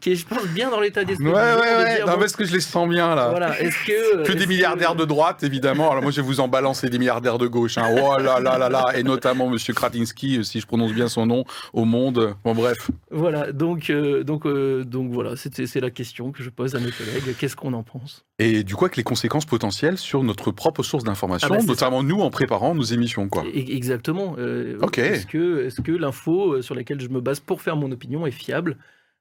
[0.00, 1.26] qui est, je pense, bien dans l'état d'esprit.
[1.26, 1.96] Ouais, ouais, ouais.
[1.96, 3.28] dire, Non, bon, parce que je les sens bien là.
[3.28, 4.24] Voilà, est-ce que.
[4.24, 5.90] Que des milliardaires de droite, évidemment.
[5.90, 7.78] Alors moi, je vais vous en balancer des milliardaires de gauche.
[7.78, 7.84] Hein.
[8.02, 8.86] Oh là là là là.
[8.96, 12.34] Et notamment Monsieur Kratinsky, euh, si je prononce bien son nom, au monde.
[12.44, 12.90] Bon, bref.
[13.10, 16.90] Voilà, donc, euh, donc, euh, donc voilà, c'est la question que je pose à mes
[16.90, 17.36] collègues.
[17.38, 18.24] Qu'est-ce qu'on en pense?
[18.38, 22.02] Et du coup, avec les conséquences potentielles sur notre propre source d'information, Ah bah, notamment
[22.02, 23.44] nous en préparant nos émissions, quoi.
[23.44, 24.34] E- Exactement.
[24.38, 24.98] euh, Ok.
[24.98, 28.30] Est-ce que, est que l'info sur laquelle je me base pour faire mon opinion est
[28.30, 28.76] fiable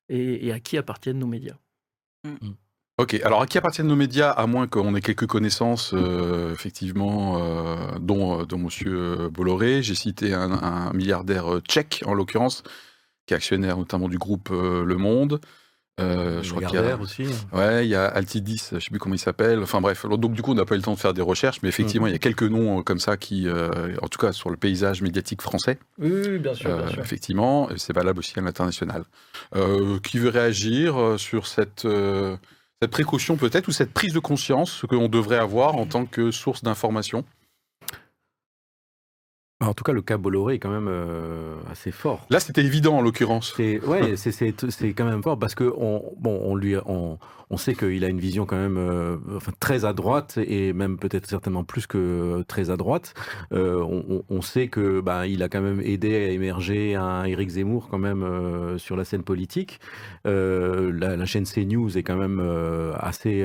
[0.09, 1.57] et, et à qui appartiennent nos médias
[2.99, 7.37] Ok, alors à qui appartiennent nos médias, à moins qu'on ait quelques connaissances, euh, effectivement,
[7.41, 9.81] euh, dont, euh, dont Monsieur Bolloré.
[9.81, 12.61] J'ai cité un, un milliardaire tchèque, en l'occurrence,
[13.25, 15.39] qui est actionnaire notamment du groupe Le Monde.
[15.99, 17.25] Euh, je crois qu'il y a, aussi.
[17.53, 19.61] ouais, il y a Altidis, je sais plus comment il s'appelle.
[19.61, 21.59] Enfin bref, donc du coup, on n'a pas eu le temps de faire des recherches,
[21.61, 24.31] mais effectivement, il y a quelques noms euh, comme ça qui, euh, en tout cas,
[24.31, 28.41] sur le paysage médiatique français, Oui, oui, bien sûr, euh, effectivement, c'est valable aussi à
[28.41, 29.03] l'international.
[29.55, 32.37] Euh, qui veut réagir euh, sur cette, euh,
[32.81, 36.63] cette précaution peut-être ou cette prise de conscience qu'on devrait avoir en tant que source
[36.63, 37.25] d'information?
[39.61, 42.25] En tout cas, le cas Bolloré est quand même euh, assez fort.
[42.29, 43.57] Là, c'était évident en l'occurrence.
[43.57, 43.81] Ouais,
[44.15, 47.19] c'est quand même fort parce que on bon on lui on
[47.51, 50.97] on sait qu'il a une vision quand même euh, enfin très à droite et même
[50.97, 53.13] peut-être certainement plus que très à droite.
[53.51, 53.83] Euh,
[54.29, 57.97] on, sait que bah il a quand même aidé à émerger un Éric Zemmour quand
[57.97, 59.79] même sur la scène politique.
[60.23, 62.39] La, la chaîne CNews est quand même
[62.97, 63.43] assez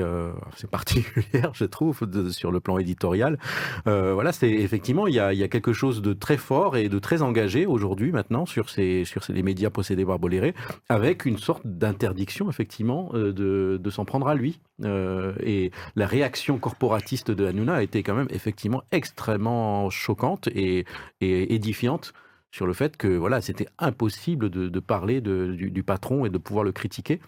[0.53, 3.37] assez particulière je trouve de- sur le plan éditorial.
[3.85, 6.99] Voilà, c'est effectivement il y a, y a quelque chose de très fort et de
[6.99, 10.53] très engagé aujourd'hui maintenant sur ces sur les médias possédés par Bolloré,
[10.89, 14.59] avec une sorte d'interdiction effectivement euh, de, de s'en prendre à lui.
[14.83, 20.85] Euh, et la réaction corporatiste de Hanouna a été quand même effectivement extrêmement choquante et,
[21.21, 22.13] et édifiante
[22.51, 26.37] sur le fait que voilà c'était impossible de, de parler de- du, patron et de
[26.37, 27.19] pouvoir le critiquer.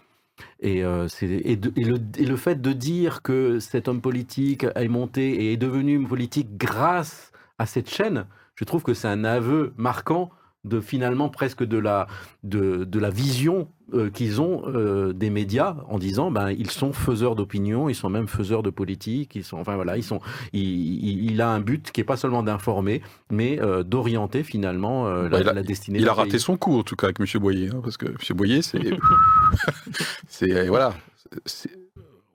[0.60, 4.88] Et, euh, de- et le, et le fait de dire que cet homme politique est
[4.88, 8.24] monté et est devenu politique grâce à cette chaîne,
[8.58, 10.30] je trouve que c'est un aveu marquant
[10.64, 12.08] de finalement presque de la,
[12.42, 16.92] de, de la vision euh, qu'ils ont euh, des médias en disant ben ils sont
[16.92, 20.18] faiseurs d'opinion, ils sont même faiseurs de politique, ils sont enfin voilà ils sont
[20.52, 25.04] il, il- il a un but qui est pas seulement d'informer mais euh, d'orienter finalement
[25.04, 26.00] Bah, la, il a- la destinée.
[26.00, 26.40] Il a raté pays.
[26.40, 28.80] son coup, en tout cas, avec Monsieur Boyer, hein, parce que Monsieur Boyer, c'est,
[30.28, 30.94] c'est voilà,
[31.46, 31.70] c'est-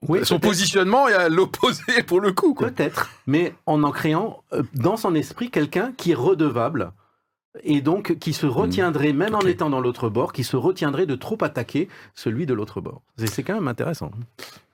[0.08, 2.54] Oui, son positionnement est à l'opposé pour le coup.
[2.54, 6.92] Peut-être, mais en en créant euh, dans son esprit quelqu'un qui est redevable
[7.62, 11.14] et donc qui se retiendrait, même en étant dans l'autre bord, qui se retiendrait de
[11.14, 13.02] trop attaquer celui de l'autre bord.
[13.16, 14.10] C'est- C'est quand même intéressant.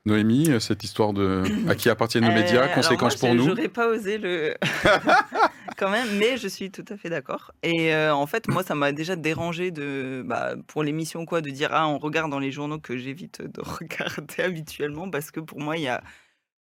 [0.07, 3.43] Noémie, euh, cette histoire de à qui appartiennent nos Euh, médias, conséquences moi, pour je-
[3.43, 3.55] nous.
[3.55, 4.55] J'aurais pas osé le.
[5.77, 7.53] quand même, mais je suis tout à fait d'accord.
[7.63, 11.51] Et euh, en fait, moi, ça m'a déjà dérangé de, bah, pour l'émission, quoi, de
[11.51, 15.61] dire ah, on regarde dans les journaux que j'évite de regarder habituellement parce que pour
[15.61, 16.03] moi, il y a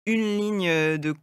[0.06, 1.14] une ligne de.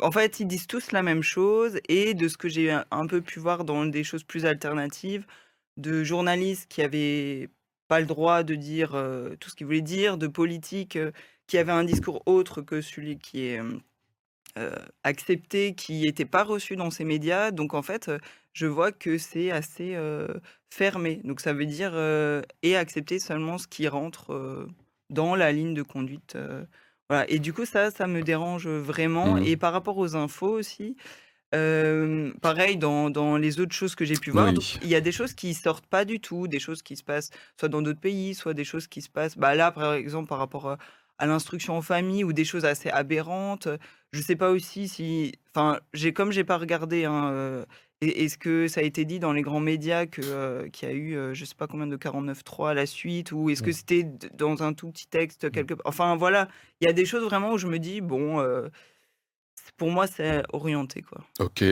[0.00, 3.20] En fait, ils disent tous la même chose et de ce que j'ai un- peu
[3.20, 5.26] pu voir dans des choses plus alternatives,
[5.76, 7.50] de journalistes qui avaient
[7.88, 11.12] pas le droit de dire euh, tout ce qu'ils voulaient dire, de politiques euh,
[11.46, 13.78] qui avaient un discours autre que celui qui est euh, euh,
[15.02, 17.50] accepté, qui n'était pas reçu dans ces médias.
[17.50, 18.18] Donc en fait, euh,
[18.52, 20.28] je vois que c'est assez euh,
[20.70, 21.20] fermé.
[21.24, 24.66] Donc ça veut dire euh, et accepter seulement ce qui rentre euh,
[25.10, 26.34] dans la ligne de conduite.
[26.36, 26.64] euh,
[27.08, 27.28] voilà.
[27.30, 29.36] Et du coup, ça, ça me dérange vraiment.
[29.36, 30.96] Et par rapport aux infos aussi.
[31.54, 34.78] euh, pareil, dans, dans les autres choses que j'ai pu voir, Oui.
[34.82, 37.30] il y a des choses qui sortent pas du tout, des choses qui se passent
[37.58, 40.38] soit dans d'autres pays, soit des choses qui se passent, bah là, par exemple, par
[40.38, 40.78] rapport à,
[41.18, 43.68] à l'instruction en famille ou des choses assez aberrantes.
[44.12, 47.64] Je sais pas aussi si, enfin, j'ai comme j'ai pas regardé, hein, euh,
[48.00, 50.94] est-ce que ça a été dit dans les grands médias que euh, qu'il y a
[50.94, 53.72] eu, euh, je sais pas combien de 49.3 à la suite, ou est-ce que Mm.
[53.72, 55.86] c'était dans un tout petit texte quelque part.
[55.86, 56.48] Enfin voilà,
[56.80, 58.44] il y a des choses vraiment où je me dis bon,
[59.76, 61.22] pour moi c'est orienté quoi.
[61.40, 61.62] Ok.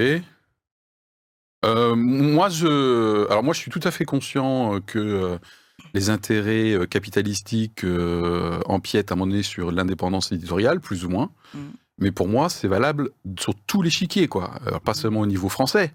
[1.65, 5.39] Euh, moi, je, alors moi, je suis tout à fait conscient que
[5.95, 11.09] les intérêts euh, capitalistiques euh, empiètent à un moment donné sur l'indépendance éditoriale, plus ou
[11.09, 11.31] moins.
[11.55, 11.59] Mm.
[11.99, 14.51] Mais pour moi, c'est valable sur tous les chiquiers, quoi.
[14.67, 15.93] Alors, pas seulement au niveau français.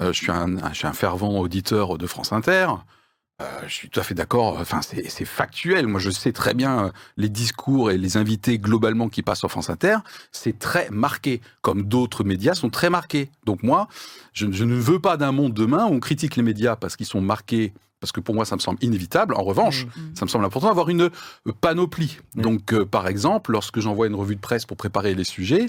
[0.00, 2.68] Euh, je, suis un, je suis un fervent auditeur de France Inter.
[3.42, 4.58] Euh, je suis tout à fait d'accord.
[4.58, 5.86] Enfin, c'est factuel.
[5.86, 9.50] Moi, je sais très bien euh, les discours et les invités globalement qui passent sur
[9.50, 9.98] France Inter.
[10.30, 13.30] C'est très marqué, comme d'autres médias sont très marqués.
[13.44, 13.88] Donc moi,
[14.32, 17.06] je, je ne veux pas d'un monde demain où on critique les médias parce qu'ils
[17.06, 19.34] sont marqués parce que pour moi ça me semble inévitable.
[19.34, 20.00] En revanche, Mm.
[20.14, 22.18] ça me semble important d'avoir une euh, panoplie.
[22.34, 22.42] Mm.
[22.42, 25.68] Donc, euh, par exemple, lorsque j'envoie une revue de presse pour préparer les sujets,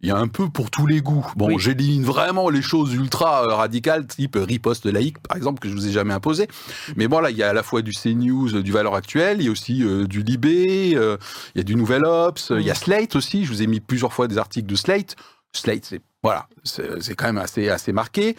[0.00, 1.26] il y a un peu pour tous les goûts.
[1.36, 1.54] Bon, Oui.
[1.58, 5.86] j'élimine vraiment les choses ultra euh, radicales, type riposte laïque, par exemple, que je vous
[5.86, 6.48] ai jamais imposé.
[6.96, 9.48] Mais voilà, il y a à la fois du CNews, du Valeur Actuelle, il y
[9.48, 11.16] a aussi euh, du Libé, euh,
[11.54, 13.44] il y a du Nouvel Ops, il y a Slate aussi.
[13.44, 15.14] Je vous ai mis plusieurs fois des articles de Slate.
[15.52, 18.36] Slate, c'est voilà, c'est quand même assez assez marqué.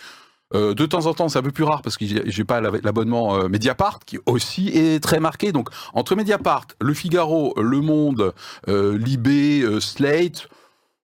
[0.55, 2.71] Euh, de temps en temps, c'est un peu plus rare parce que j'ai pas la-
[2.83, 5.51] l'abonnement euh, Mediapart qui aussi est très marqué.
[5.51, 8.33] Donc entre Mediapart, Le Figaro, Le Monde,
[8.67, 10.49] euh, Libé, Slate.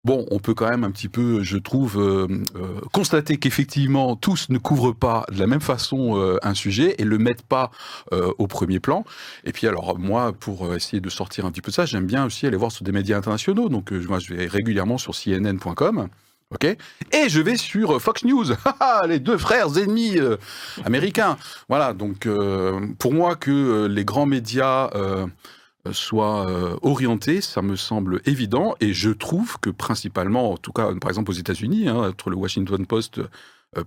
[0.04, 2.00] Bon, on peut quand même un petit peu, je trouve,
[2.94, 7.42] constater qu'effectivement tous ne couvrent pas de la même façon un sujet et le mettent
[7.42, 7.72] pas
[8.12, 9.04] au premier plan.
[9.46, 12.46] Et puis alors moi, pour essayer de sortir un petit peu ça, j'aime bien aussi
[12.46, 13.68] aller voir sur des médias internationaux.
[13.68, 16.08] Donc moi, je vais régulièrement sur CNN.com.
[16.54, 20.38] Ok Et je vais sur euh, Fox News, Haha, les deux frères ennemis euh,
[20.84, 21.38] américains.
[21.70, 24.92] Voilà, donc euh, pour moi que les grands médias
[25.92, 26.48] soient
[26.82, 31.32] orientés, ça me semble évident, et je trouve que principalement, en tout cas par exemple
[31.32, 33.22] aux États-Unis, hein, entre le Washington Post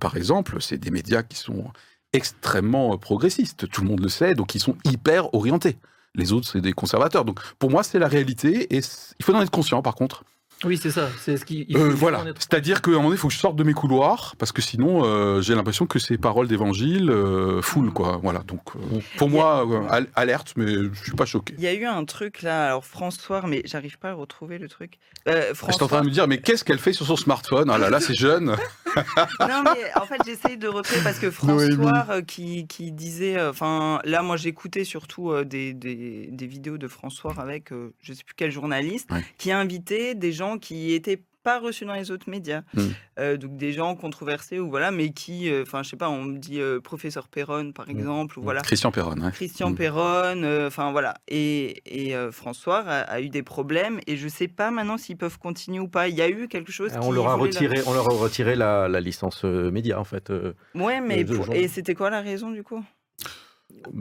[0.01, 1.73] par exemple, c'est des médias qui sont
[2.13, 5.77] extrêmement progressistes, tout le monde le sait, donc ils sont hyper orientés.
[6.15, 7.25] Les autres, c'est des conservateurs.
[7.25, 8.81] Donc pour moi, c'est la réalité, et
[9.19, 10.25] il faut en être conscient par contre.
[10.65, 11.09] Oui, c'est ça.
[11.21, 11.67] C'est ce qui.
[11.77, 12.25] Euh, voilà.
[12.39, 14.61] C'est-à-dire qu'à un moment donné, il faut que je sorte de mes couloirs, parce que
[14.61, 18.19] sinon, euh, j'ai l'impression que ces paroles d'évangile euh, full, quoi.
[18.23, 18.41] Voilà.
[18.41, 21.55] Donc, euh, pour a- moi, euh, al- alerte, mais je suis pas choqué.
[21.59, 24.69] Il y a eu un truc là, alors François, mais j'arrive pas à retrouver le
[24.69, 24.99] truc.
[25.29, 27.17] Euh, Je suis en François, train de me dire, mais qu'est-ce qu'elle fait sur son
[27.17, 27.71] smartphone?
[27.71, 28.57] Ah là là, c'est jeune.
[29.41, 31.31] non mais en fait j'essaye de retrouver parce que.
[31.31, 36.47] François euh, qui, qui disait, euh, enfin là moi j'écoutais surtout euh, des, des, des
[36.47, 37.71] vidéos de François avec
[38.01, 39.25] je sais plus quel journaliste Ouais.
[39.39, 42.81] qui invitait des gens qui étaient pas reçus dans les autres médias, Mm.
[43.21, 46.23] Euh, donc des gens controversés ou voilà, mais qui, euh, enfin je sais pas, on
[46.25, 48.61] me dit euh, professeur Perron par exemple ou voilà.
[48.61, 49.17] Christian Perron.
[49.33, 49.75] Christian Mm.
[49.75, 51.15] Perron, euh, enfin voilà.
[51.27, 55.17] Et, et euh, François a, a eu des problèmes et je sais pas maintenant s'ils
[55.17, 56.09] peuvent continuer ou pas.
[56.09, 56.93] Il y a eu quelque chose.
[56.95, 59.45] Ah, On qui leur a voulait la- retiré, on leur a retiré la, la licence
[59.45, 60.31] euh, média en fait.
[60.31, 62.85] euh, Ouais, mais pour- et c'était quoi la raison du coup?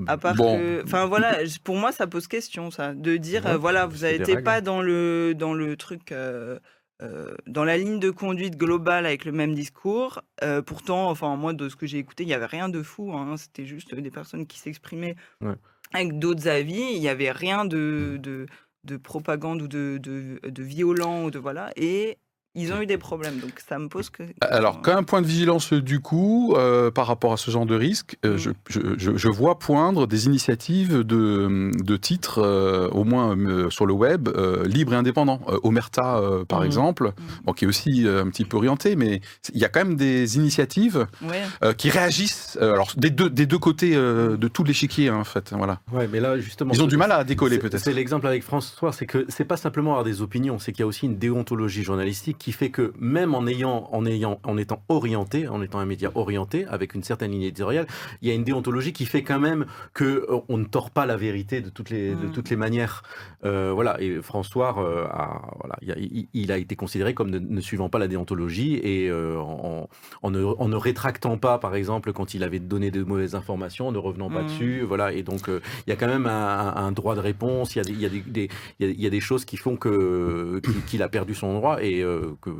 [0.08, 0.58] À part Bon.
[0.58, 4.04] que, enfin voilà, pour moi ça pose question ça, de dire Ouais, euh, voilà vous
[4.06, 4.44] n'étiez règles.
[4.44, 6.12] pas dans le dans le truc.
[6.12, 6.58] euh,
[7.02, 11.54] euh, dans la ligne de conduite globale avec le même discours, Euh, pourtant, enfin moi
[11.54, 13.14] de ce que j'ai écouté, il y avait rien de fou.
[13.14, 15.56] hein, C'était juste des personnes qui s'exprimaient Ouais.
[15.94, 16.82] avec d'autres avis.
[16.96, 18.46] Il y avait rien de, de,
[18.84, 21.72] de propagande ou de, de, de violent ou de voilà.
[21.76, 22.18] Et
[22.58, 23.38] ils ont eu des problèmes.
[23.40, 24.24] Donc ça me pose que.
[24.42, 27.76] Alors, qu'un point de vigilance euh, du coup, euh, par rapport à ce genre de
[27.76, 28.38] risque, euh, Mm.
[28.38, 33.70] je, je- je- je vois poindre des initiatives de, de titres, euh, au moins euh,
[33.70, 35.40] sur le web, euh, libres et indépendants.
[35.50, 36.66] Euh, Omerta, euh, par Mm.
[36.66, 37.12] exemple,
[37.46, 39.22] bon, qui est aussi euh, un petit peu orienté, mais
[39.54, 41.42] il y a quand même des initiatives Ouais.
[41.64, 45.18] euh, qui réagissent, euh, alors des deux, des deux côtés euh, de tout l'échiquier, hein,
[45.18, 45.52] en fait.
[45.56, 45.80] Voilà.
[45.92, 46.74] Ouais, mais là justement.
[46.74, 47.84] Ils ont du mal à décoller, peut-être.
[47.84, 50.84] C'est l'exemple avec François, c'est que c'est pas simplement avoir des opinions, c'est qu'il y
[50.84, 54.82] a aussi une déontologie journalistique qui fait que même en ayant, en ayant, en étant
[54.88, 57.88] orienté, en étant un média orienté avec une certaine ligne éditoriale,
[58.22, 61.06] il y a une déontologie qui fait quand même que euh, on ne tord pas
[61.06, 62.32] la vérité de toutes les, de Mm.
[62.32, 63.04] toutes les manières.
[63.44, 64.00] Euh, voilà.
[64.02, 67.60] Et François, euh, a, voilà, il, a, il- il a été considéré comme ne, ne
[67.60, 69.90] suivant pas la déontologie et euh, en,
[70.24, 73.90] en ne, en ne rétractant pas, par exemple, quand il avait donné de mauvaises informations,
[73.90, 74.48] en ne revenant pas Mm.
[74.48, 74.82] dessus.
[74.88, 75.12] Voilà.
[75.12, 77.76] Et donc, il y a quand même un, droit de réponse.
[77.76, 79.10] Il y a des, il y a des, des- il y a- il y a
[79.10, 82.52] des choses qui font que qu'il- qu'il a perdu son droit et euh, que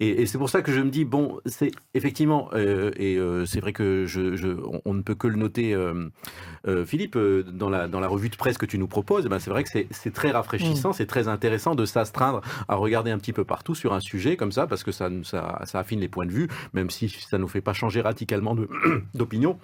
[0.00, 3.46] et, et c'est pour ça que je me dis bon, c'est effectivement euh, et euh,
[3.46, 7.70] c'est vrai que je, je- on, on ne peut que le noter, euh, Philippe, dans
[7.70, 9.24] la dans la revue de presse que tu nous proposes.
[9.26, 13.10] eh ben c'est vrai que c'est très rafraîchissant, c'est très intéressant de s'astreindre à regarder
[13.10, 16.00] un petit peu partout sur un sujet comme ça parce que ça ça, ça affine
[16.00, 18.56] les points de vue, même si ça nous fait pas changer radicalement
[19.14, 19.58] d'opinion.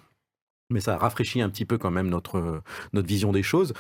[0.70, 2.62] Mais ça rafraîchit un petit peu quand même notre,
[2.94, 3.74] notre vision des choses.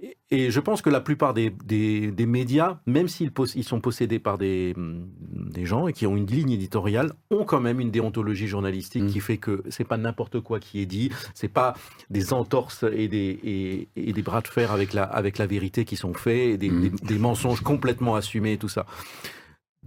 [0.00, 3.80] Et, et je pense que la plupart des, des, des médias, même s'ils ils sont
[3.80, 5.08] possédés par des, hum,
[5.50, 9.08] des gens et qui ont une ligne éditoriale, ont quand même une déontologie journalistique Mm.
[9.08, 11.74] qui fait que c'est pas n'importe quoi qui est dit, c'est pas
[12.10, 15.84] des entorses et des, et, et des bras de fer avec la, avec la vérité
[15.84, 16.80] qui sont faits, et des, Mm.
[16.80, 18.86] des, des mensonges complètement assumés, tout ça.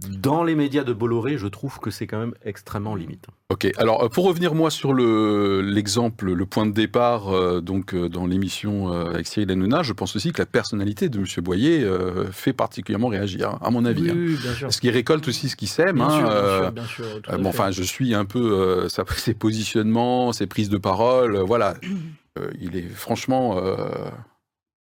[0.06, 3.26] Dans les médias de Bolloré, je trouve que c'est quand même extrêmement limite.
[3.50, 7.94] Ok, alors euh, pour revenir moi sur le l'exemple, le point de départ euh, donc
[7.94, 11.42] euh, dans l'émission euh, avec Cyril Hanouna, je pense aussi que la personnalité de Monsieur
[11.42, 14.02] Boyer euh, fait particulièrement réagir, hein, à mon avis.
[14.02, 14.14] Oui, hein.
[14.16, 14.66] oui, bien sûr.
[14.68, 15.96] Parce qu'il récolte aussi ce qu'il sème.
[15.96, 19.04] Bien hein, sûr, bien euh, sûr, bien bon, enfin, je suis un peu euh, sa-
[19.16, 21.74] ses positionnements, ses prises de parole, euh, voilà.
[22.38, 23.76] Euh, il est franchement euh,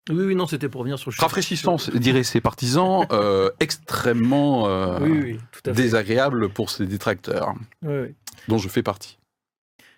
[0.09, 4.99] Oui, oui, non, c'était pour revenir sur le rafraîchissant, diraient ses partisans, euh, extrêmement euh,
[5.01, 5.81] Oui, oui, tout à fait.
[5.81, 8.15] désagréable pour ses détracteurs, Oui, oui.
[8.47, 9.17] dont je fais partie.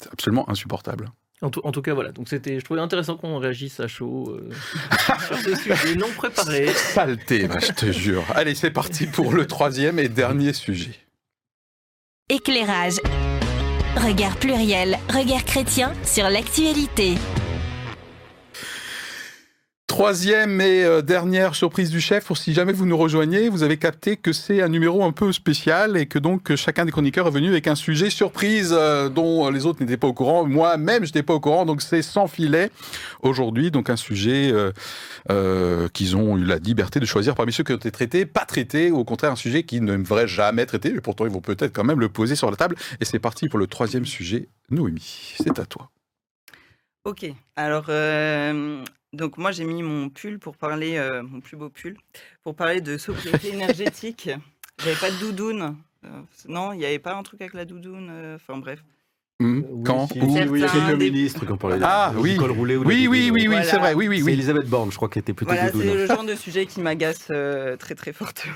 [0.01, 1.09] C'est absolument insupportable.
[1.41, 2.11] En tout, en tout cas, voilà.
[2.11, 4.49] Donc c'était, je trouvais intéressant qu'on réagisse à chaud euh,
[5.27, 6.67] sur ce sujet non préparé.
[6.73, 8.23] Saleté, bah, je te jure.
[8.33, 10.95] Allez, c'est parti pour le troisième et dernier sujet.
[12.29, 12.95] Éclairage.
[13.97, 17.15] Regard pluriel, regard chrétien sur l'actualité.
[19.87, 24.17] Troisième et euh, dernière surprise du chef, si jamais vous nous rejoignez, vous avez capté
[24.17, 27.47] que c'est un numéro un peu spécial et que donc chacun des chroniqueurs est venu
[27.47, 30.45] avec un sujet surprise euh, dont les autres n'étaient pas au courant.
[30.45, 32.69] Moi-même, je n'étais pas au courant, donc c'est sans filet
[33.21, 33.71] aujourd'hui.
[33.71, 34.73] Donc un sujet euh,
[35.31, 38.45] euh, qu'ils ont eu la liberté de choisir parmi ceux qui ont été traités, pas
[38.45, 41.41] traités, ou au contraire un sujet qu'ils ne devraient jamais traiter, mais pourtant ils vont
[41.41, 42.75] peut-être quand même le poser sur la table.
[42.99, 44.49] Et c'est parti pour le troisième sujet.
[44.69, 45.89] Noémie, c'est à toi.
[47.07, 51.69] Ok, alors euh, donc moi j'ai mis mon pull pour parler, euh, mon plus beau
[51.69, 51.97] pull,
[52.43, 54.29] pour parler de sobriété énergétique.
[54.83, 55.75] J'avais pas de doudoune.
[56.05, 56.09] Euh,
[56.47, 58.09] non, il n'y avait pas un truc avec la doudoune.
[58.11, 58.83] euh, Enfin bref.
[59.39, 61.77] Hmm, Oui, Quand si, oui, il y a Certains quelques des- ministres qui ont parlé
[61.77, 62.37] de Ah, du oui.
[62.37, 63.63] col roulé ou de la Oui, oui, oui, oui, Voilà.
[63.63, 63.93] c'est vrai.
[63.93, 64.33] Oui, oui, oui.
[64.33, 67.27] Elisabeth Borne, je crois, qui était plutôt Voilà, c'est le genre de sujet qui m'agace
[67.29, 68.53] euh, très très fortement.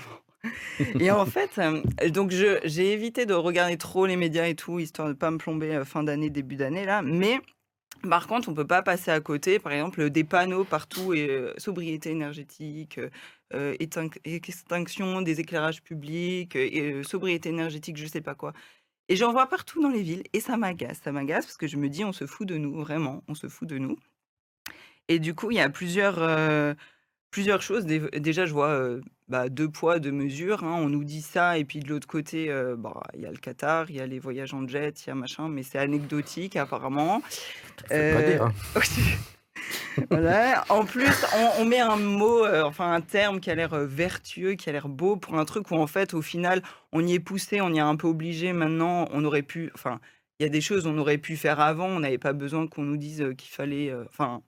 [0.99, 4.79] Et en fait, euh, donc je- j'ai évité de regarder trop les médias et tout,
[4.79, 7.01] histoire de pas me plomber euh, fin d'année, début d'année là.
[7.03, 7.39] Mais
[8.09, 11.53] par contre, on peut pas passer à côté, par exemple, des panneaux partout et euh,
[11.57, 13.09] sobriété énergétique, euh,
[13.53, 13.75] euh,
[14.25, 16.57] extinction des éclairages publics,
[17.03, 18.53] sobriété énergétique, je sais pas quoi.
[19.09, 21.77] Et j'en vois partout dans les villes et ça m'agace, ça m'agace parce que je
[21.77, 23.97] me dis on se fout de nous, vraiment, on se fout de nous.
[25.07, 26.19] Et du coup, il y a plusieurs,
[27.31, 27.85] plusieurs choses.
[27.85, 30.63] Dé- Déjà, je vois euh, bah, deux poids, deux mesures.
[30.63, 30.75] hein.
[30.79, 33.37] On nous dit ça, et puis de l'autre côté, euh, bah, il y a le
[33.37, 36.55] Qatar, il y a les voyages en jet, il y a machin, mais c'est anecdotique
[36.57, 37.21] apparemment.
[37.91, 38.43] Faut pas Euh, dire,
[38.75, 38.81] hein.
[40.09, 40.65] voilà.
[40.69, 43.85] En plus, on, on met un mot, euh, enfin un terme qui a l'air euh,
[43.85, 47.13] vertueux, qui a l'air beau pour un truc où en fait, au final, on y
[47.13, 48.53] est poussé, on y est un peu obligé.
[48.53, 49.99] Maintenant, on aurait pu, enfin,
[50.39, 51.87] il y a des choses on aurait pu faire avant.
[51.87, 54.43] On n'avait pas besoin qu'on nous dise euh, qu'il fallait, euh, enfin.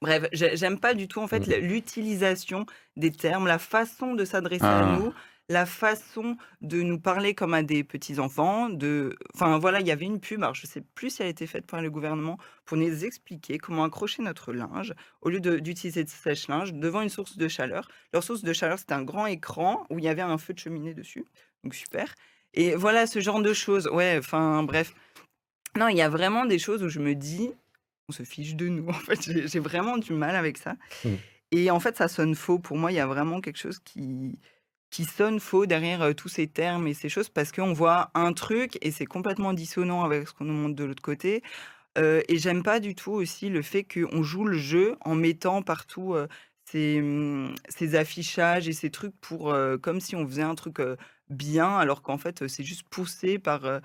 [0.00, 1.50] Bref, j'ai- j'aime pas du tout en fait Mm.
[1.50, 4.94] la- l'utilisation des termes, la façon de s'adresser Ah.
[4.94, 5.12] à nous,
[5.50, 8.68] la façon de nous parler comme à des petits enfants.
[8.68, 10.42] De, enfin voilà, il y avait une pub.
[10.42, 13.56] Alors je sais plus si elle a été faite par le gouvernement pour nous expliquer
[13.58, 17.88] comment accrocher notre linge au lieu de- d'utiliser de sèche-linge devant une source de chaleur.
[18.12, 20.58] Leur source de chaleur, c'était un grand écran où il y avait un feu de
[20.58, 21.24] cheminée dessus.
[21.64, 22.14] Donc super.
[22.54, 23.88] Et voilà ce genre de choses.
[23.88, 24.92] Ouais, enfin bref.
[25.76, 27.50] Non, il y a vraiment des choses où je me dis,
[28.08, 28.88] on se fiche de nous.
[28.88, 30.76] En fait, j'ai vraiment du mal avec ça.
[31.04, 31.14] Mm.
[31.52, 32.58] Et en fait, ça sonne faux.
[32.58, 34.38] Pour moi, il y a vraiment quelque chose qui,
[34.90, 38.32] qui sonne faux derrière euh, tous ces termes et ces choses parce qu'on voit un
[38.32, 41.42] truc et c'est complètement dissonant avec ce qu'on nous montre de l'autre côté.
[41.96, 45.62] Euh, et j'aime pas du tout aussi le fait qu'on joue le jeu en mettant
[45.62, 46.28] partout euh,
[46.64, 50.80] ces, hum, ces affichages et ces trucs pour comme si on faisait un truc
[51.30, 53.80] bien alors qu'en fait c'est juste poussé par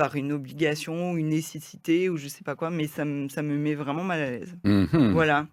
[0.00, 3.42] par une obligation ou une nécessité ou je sais pas quoi mais ça, me- ça
[3.42, 5.12] me met vraiment mal à l'aise Mhm.
[5.12, 5.46] voilà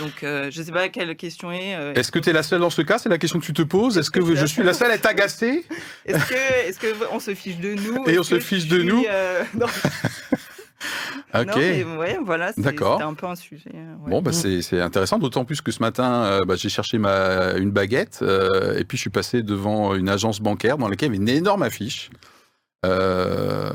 [0.00, 2.60] donc euh, je sais pas quelle question est euh, Est-ce que tu es la seule
[2.60, 2.98] dans ce cas?
[2.98, 3.98] C'est la question que tu te poses.
[3.98, 5.64] Est-ce que je suis la seule à être agacée?
[6.06, 8.04] Est-ce que, est-ce que on se fiche de nous?
[8.08, 9.04] Et on se fiche de suis, nous?
[9.08, 9.66] euh, non,
[11.34, 11.46] Ok.
[11.46, 13.02] non, mais ouais, voilà, D'accord.
[13.02, 13.70] un peu un sujet.
[13.74, 14.10] ouais.
[14.10, 17.52] Bon, bah, c'est c'est intéressant, d'autant plus que ce matin, euh, bah, j'ai cherché ma,
[17.58, 21.14] une baguette euh, et puis je suis passé devant une agence bancaire dans laquelle il
[21.14, 22.10] y avait une énorme affiche.
[22.86, 23.70] Euh,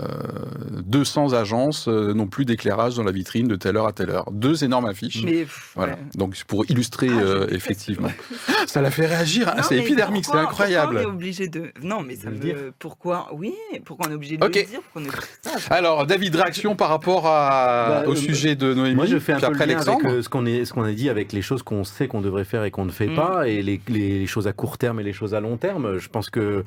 [0.85, 4.29] 200 agences euh, n'ont plus d'éclairage dans la vitrine de telle heure à telle heure.
[4.31, 5.23] Deux énormes affiches.
[5.25, 5.93] Mais, Voilà.
[5.93, 5.99] ouais.
[6.15, 8.09] Donc pour illustrer Ah, euh, effectivement.
[8.67, 9.49] Ça l'a fait réagir.
[9.49, 10.93] hein, c'est épidermique, c'est incroyable.
[10.95, 11.71] Pourquoi on est obligé de.
[11.81, 12.37] Non, mais ça me.
[12.37, 12.55] dire.
[12.79, 13.53] Pourquoi Oui,
[13.85, 15.71] pourquoi on est obligé de le dire pourquoi on est...
[15.73, 18.95] Alors, David, réaction par rapport à, Bah, au euh, sujet de Noémie.
[18.95, 20.83] Moi, je fais un peu après le lien avec euh, ce qu'on est- ce qu'on
[20.83, 23.15] a dit avec les choses qu'on sait qu'on devrait faire et qu'on ne fait Mm.
[23.15, 25.97] pas, et les, les- les choses à court terme et les choses à long terme.
[25.99, 26.63] Je pense que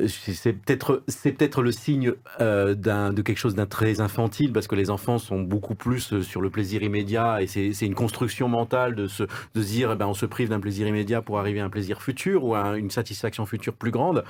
[0.00, 4.66] euh, c'est peut-être c'est peut-être le signe euh, de quelque chose d'un très infantile, parce
[4.66, 8.48] que les enfants sont beaucoup plus euh, sur le plaisir immédiat, et c'est une construction
[8.48, 11.64] mentale de se, dire, eh ben, on se prive d'un plaisir immédiat pour arriver à
[11.64, 14.24] un plaisir futur ou à une satisfaction future plus grande.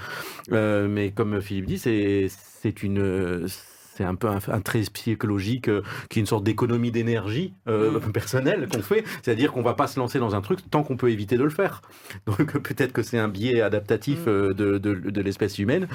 [0.53, 2.29] Euh, mais comme Philippe dit, c'est
[2.63, 3.47] c'est une
[4.01, 7.91] c'est un peu un, un trait psychologique euh, qui est une sorte d'économie d'énergie euh,
[7.91, 8.13] Mm.
[8.13, 9.05] personnelle qu'on fait.
[9.23, 11.51] C'est-à-dire qu'on va pas se lancer dans un truc tant qu'on peut éviter de le
[11.51, 11.83] faire.
[12.27, 14.29] Donc peut-être que c'est un biais adaptatif Mm.
[14.29, 15.87] euh, de, de, de l'espèce humaine.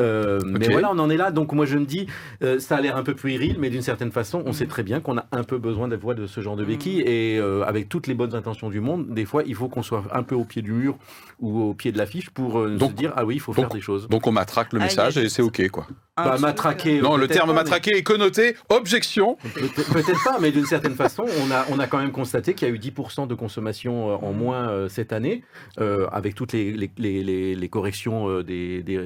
[0.00, 1.30] Euh, Mais voilà, on en est là.
[1.30, 2.06] Donc moi je me dis,
[2.42, 4.54] euh, ça a l'air un peu puéril, mais d'une certaine façon, on Mm.
[4.54, 7.02] sait très bien qu'on a un peu besoin de voix de ce genre de béquilles.
[7.02, 10.02] Et euh, avec toutes les bonnes intentions du monde, des fois, il faut qu'on soit
[10.12, 10.96] un peu au pied du mur
[11.40, 13.66] ou au pied de l'affiche pour euh, Donc- se dire, ah oui, il faut donc-
[13.66, 14.08] faire des choses.
[14.08, 15.86] Donc on matraque le Ah, message et c'est OK, quoi.
[16.16, 17.00] Bah, matraquer.
[17.00, 19.36] Non, le peut-être terme pas, mais- matraqué est connoté objection.
[19.54, 22.70] Peut-être pas, mais d'une certaine façon, on a, on a quand même constaté qu'il y
[22.70, 25.42] a eu 10% de consommation euh, en moins euh, cette année,
[25.80, 28.98] euh, avec toutes les, les, les, les- les corrections euh, des, des,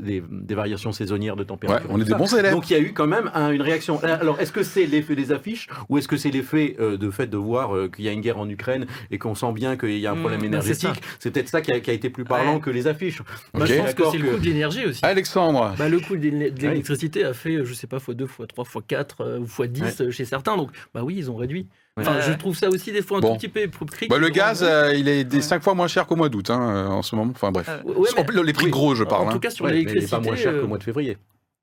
[0.00, 1.88] des- des variations saisonnières de Ouais, température.
[1.90, 2.52] on est des bons élèves.
[2.52, 3.98] Donc il y a eu quand même un- une réaction.
[4.02, 7.26] Alors est-ce que c'est l'effet des affiches ou est-ce que c'est l'effet euh, de fait
[7.26, 9.98] de voir euh, qu'il y a une guerre en Ukraine et qu'on sent bien qu'il
[9.98, 10.46] y a un Mmh, problème ça.
[10.46, 11.02] énergétique?
[11.18, 12.60] C'est peut-être ça qui a, qui a été plus parlant Ouais.
[12.60, 13.20] que les affiches.
[13.54, 13.68] Moi, Ok.
[13.68, 15.00] je pense que c'est le que- coût de l'énergie aussi.
[15.04, 15.74] Alexandre.
[15.78, 18.46] Bah, le coût de l'é- de l'électricité a fait, je sais pas, fois 2, fois
[18.46, 20.56] 3, fois 4, euh, ou fois 10 euh, chez certains.
[20.56, 21.66] Donc, bah oui, ils ont réduit.
[21.98, 22.22] Enfin, Ouais.
[22.22, 23.32] je trouve ça aussi des fois un Bon.
[23.32, 24.08] tout petit peu hypocrite.
[24.10, 25.42] Bah, le gaz, euh, il est des Ouais.
[25.42, 27.32] 5 fois moins cher qu'au mois d'août hein, en ce moment.
[27.34, 27.68] Enfin bref.
[27.68, 28.70] Euh, Ouais, mais- les prix oui.
[28.70, 29.26] gros, je parle.
[29.26, 29.32] en hein.
[29.32, 30.16] tout cas, sur Ouais, mais il est l'électricité.
[30.16, 31.18] pas moins cher euh, qu'au mois de février.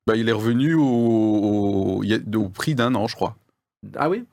[0.06, 3.36] Bah, il est revenu au, au- il y a- au prix d'un an, je crois.
[3.96, 4.24] Ah oui?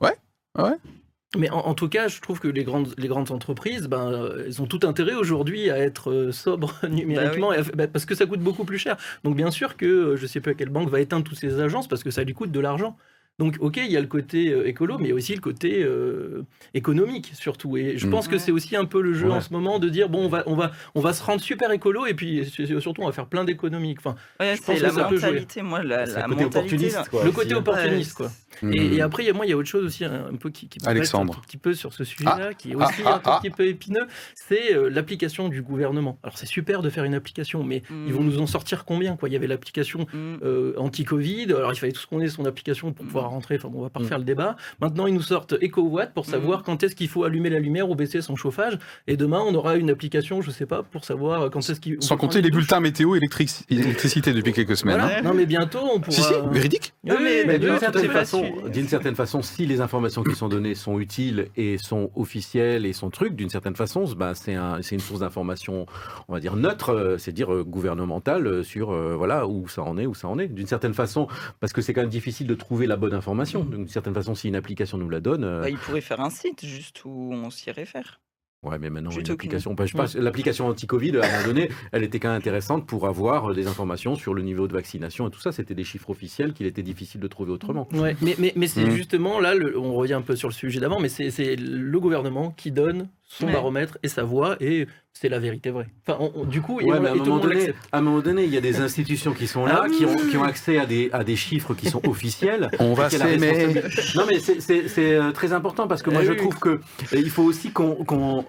[1.37, 4.43] Mais en, en tout cas, je trouve que les grandes, les grandes entreprises, ben, euh,
[4.45, 8.15] elles ont tout intérêt aujourd'hui à être euh, sobres numériquement, et à- bah, parce que
[8.15, 8.97] ça coûte beaucoup plus cher.
[9.23, 11.59] Donc bien sûr que euh, je ne sais pas quelle banque va éteindre toutes ces
[11.59, 12.95] agences parce que ça lui coûte de l'argent.
[13.37, 15.83] Donc ok, il y a le côté écolo, mais il y a aussi le côté
[15.83, 17.75] euh, économique surtout.
[17.75, 18.09] Et je Mm.
[18.11, 19.33] pense que c'est aussi un peu le jeu Ouais.
[19.35, 21.69] en ce moment de dire bon, on va, on va, on va se rendre super
[21.71, 23.97] écolo et puis surtout on va faire plein d'économiques.
[23.99, 25.27] Enfin, Ouais, Je pense que la ça peut jouer.
[25.31, 26.57] mentalité, moi, la, la le côté mentalité.
[26.59, 27.09] opportuniste.
[27.09, 27.57] Quoi, le côté hein.
[27.57, 28.31] opportuniste quoi.
[28.61, 28.73] Hmm.
[28.73, 30.35] Et, et après, il y a- moi, il y a autre chose aussi, un, un
[30.35, 31.33] peu qui, qui Alexandre.
[31.33, 33.39] un tout petit peu sur ce sujet-là, qui est ah, aussi ah, un tout ah.
[33.41, 36.17] petit peu épineux, c'est euh, l'application du gouvernement.
[36.23, 39.29] Alors, c'est super de faire une application, mais ils vont nous en sortir combien quoi?
[39.29, 40.37] Il y avait l'application Mm.
[40.43, 43.79] euh, anti-Covid, alors il fallait tous qu'on ait son application pour pouvoir rentrer, enfin bon,
[43.79, 44.55] on va pas refaire le débat.
[44.79, 47.95] Maintenant, ils nous sortent EcoWatt pour savoir quand est-ce qu'il faut allumer la lumière ou
[47.95, 48.77] baisser son chauffage,
[49.07, 51.97] et demain, on aura une application, je sais pas, pour savoir quand est-ce qu'il...
[52.01, 52.61] Sans compter les douche.
[52.61, 54.99] bulletins météo électric- électricité depuis quelques semaines.
[54.99, 55.17] Voilà.
[55.19, 55.21] hein.
[55.23, 56.15] Non, mais bientôt, on pourra...
[56.15, 56.93] Si, si, véridique.
[57.03, 58.25] Oui, mais- Mais tout à certaine, fait.
[58.71, 62.93] D'une certaine façon, si les informations qui sont données sont utiles et sont officielles et
[62.93, 65.85] sont trucs, d'une certaine façon, ben, c'est un, c'est une source d'information,
[66.27, 69.97] on va dire neutre, euh, c'est dire euh, gouvernementale euh, sur voilà où ça en
[69.97, 70.47] est, où ça en est.
[70.47, 71.27] D'une certaine façon,
[71.59, 73.63] parce que c'est quand même difficile de trouver la bonne information.
[73.63, 76.29] D'une certaine façon, si une application nous la donne, euh, Bah, il pourrait faire un
[76.29, 78.19] site juste où on s'y réfère.
[78.63, 81.69] Ouais, mais maintenant une application, bah, je sais pas, l'application anti-Covid, à un moment donné,
[81.91, 85.27] elle était quand même intéressante pour avoir euh, des informations sur le niveau de vaccination
[85.27, 85.51] et tout ça.
[85.51, 87.87] C'était des chiffres officiels qu'il était difficile de trouver autrement.
[87.93, 88.91] Ouais, mais, mais, mais c'est Mhm.
[88.91, 92.51] justement là, le- on revient un peu sur le sujet d'avant, mais c'est le gouvernement
[92.51, 93.53] qui donne son Ouais.
[93.53, 95.87] baromètre et sa voix, et c'est la vérité vraie.
[96.07, 98.53] Enfin, on- on- du coup, Ouais, à un, moment donné, à un moment donné, il
[98.53, 101.09] y a des institutions qui sont là, Ah qui, ont, qui ont accès à des,
[101.11, 102.69] à des chiffres qui sont officiels.
[102.79, 103.47] On va s'aimer.
[103.51, 106.37] responsabilité- Non, mais c'est- euh, très important parce que moi, Eh je oui.
[106.37, 106.79] trouve que euh,
[107.13, 108.45] il faut aussi qu'on qu'on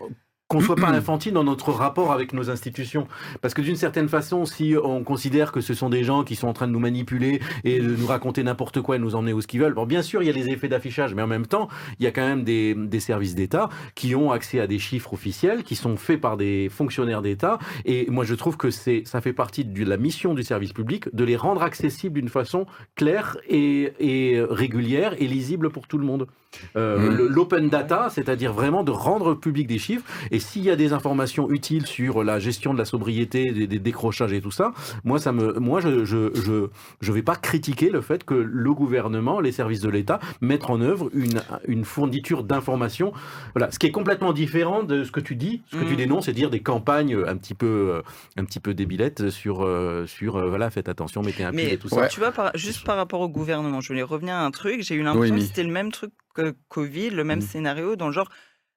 [0.49, 3.09] qu'on soit pas infantile dans notre rapport avec nos institutions.
[3.41, 6.47] Parce que d'une certaine façon, si on considère que ce sont des gens qui sont
[6.49, 9.41] en train de nous manipuler et de nous raconter n'importe quoi et nous emmener où
[9.41, 11.47] ce qu'ils veulent, bon, bien sûr, il y a les effets d'affichage, mais en même
[11.47, 11.69] temps,
[11.99, 15.13] il y a quand même des, des services d'État qui ont accès à des chiffres
[15.15, 17.59] officiels, qui sont faits par des fonctionnaires d'État.
[17.85, 21.13] Et moi, je trouve que c'est, ça fait partie de la mission du service public
[21.15, 26.05] de les rendre accessibles d'une façon claire et, et régulière et lisible pour tout le
[26.05, 26.27] monde.
[26.77, 27.17] Euh, Mm.
[27.17, 30.05] le- L'open data, c'est-à-dire vraiment de rendre public des chiffres.
[30.31, 33.79] Et s'il y a des informations utiles sur la gestion de la sobriété, des, des
[33.79, 34.73] décrochages et tout ça,
[35.05, 36.69] moi, ça me, moi, je, je, je,
[37.01, 40.81] je vais pas critiquer le fait que le gouvernement, les services de l'État mettent en
[40.81, 43.13] œuvre une, une fourniture d'informations.
[43.55, 45.97] Voilà, ce qui est complètement différent de ce que tu dis, ce que tu Mm.
[45.97, 48.03] dénonces, c'est dire des campagnes un petit peu, euh,
[48.37, 51.73] un petit peu débilettes sur, euh, sur, euh, voilà, faites attention, mettez un pied Mais
[51.75, 52.03] et tout ça.
[52.03, 52.09] Ouais.
[52.09, 54.83] tu vois, par- juste par rapport au gouvernement, je voulais revenir à un truc.
[54.83, 57.43] J'ai eu l'impression Oui, que c'était le même truc que Covid, le même Mm.
[57.43, 58.29] scénario, dans le genre.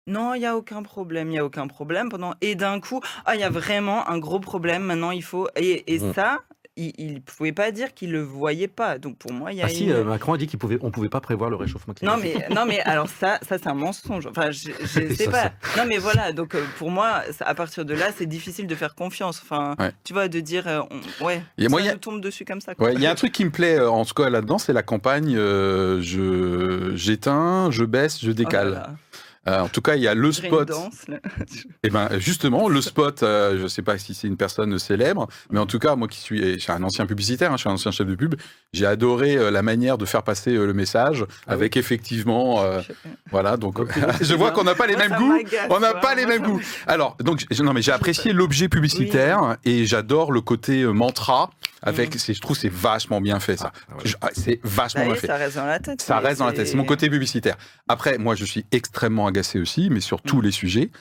[0.10, 2.10] Non, il n'y a aucun problème, il n'y a aucun problème.
[2.10, 2.34] Pendant...
[2.42, 5.48] Et d'un coup, ah, il y a vraiment un gros problème, maintenant il faut.
[5.56, 6.14] Et, et Mm.
[6.14, 6.40] ça,
[6.82, 8.98] il ne pouvait pas dire qu'il ne le voyait pas.
[9.00, 10.92] Donc pour moi, il y a Ah si, euh, Macron a dit qu'on pouvait, on
[10.92, 12.46] pouvait pas prévoir le réchauffement Non climatique.
[12.48, 14.28] mais, non mais alors ça, ça c'est un mensonge.
[14.28, 15.42] Enfin, je, je sais Ça, pas.
[15.44, 15.52] ça.
[15.78, 18.76] Non mais voilà, donc euh, pour moi, ça- à partir de là, c'est difficile de
[18.76, 19.42] faire confiance.
[19.44, 19.92] Enfin, Ouais.
[20.06, 22.46] tu vois, de dire, euh, on- ouais, Il y a ça moyen- nous tombe dessus
[22.46, 22.72] comme ça.
[22.80, 24.72] Ouais, il y a un truc qui me plaît euh, en tout cas là-dedans, c'est
[24.72, 28.88] la campagne euh, je j'éteins, je baisse, je Oh décale.
[29.50, 30.72] Euh, en tout cas, il y a le spot.
[31.84, 35.60] Et ben justement, le spot, euh, je sais pas si c'est une personne célèbre, mais
[35.60, 37.74] en tout cas, moi qui suis, je suis un ancien publicitaire, hein, je suis un
[37.74, 38.36] ancien chef de pub,
[38.74, 42.82] j'ai adoré euh, la manière de faire passer euh, le message, Ah avec effectivement, euh,
[42.82, 42.94] Je
[43.32, 43.58] voilà.
[43.58, 43.80] Donc,
[44.22, 45.34] je vois qu'on n'a pas les mêmes goûts.
[45.70, 46.62] On n'a pas les Moi, mêmes goûts.
[46.88, 51.50] Alors, donc, non, mais j'ai apprécié l'objet publicitaire et j'adore le côté euh, mantra.
[51.82, 53.72] Avec, c'est, je trouve, c'est vachement bien fait ça.
[53.90, 54.12] Ah, ouais.
[54.20, 55.28] Ah, c'est vachement Bah bien fait.
[55.28, 56.02] ça reste dans la tête.
[56.02, 56.68] Ça reste dans la tête.
[56.68, 57.56] C'est mon côté publicitaire.
[57.88, 60.92] Après, moi, je suis extrêmement agacé aussi, mais sur tous les sujets,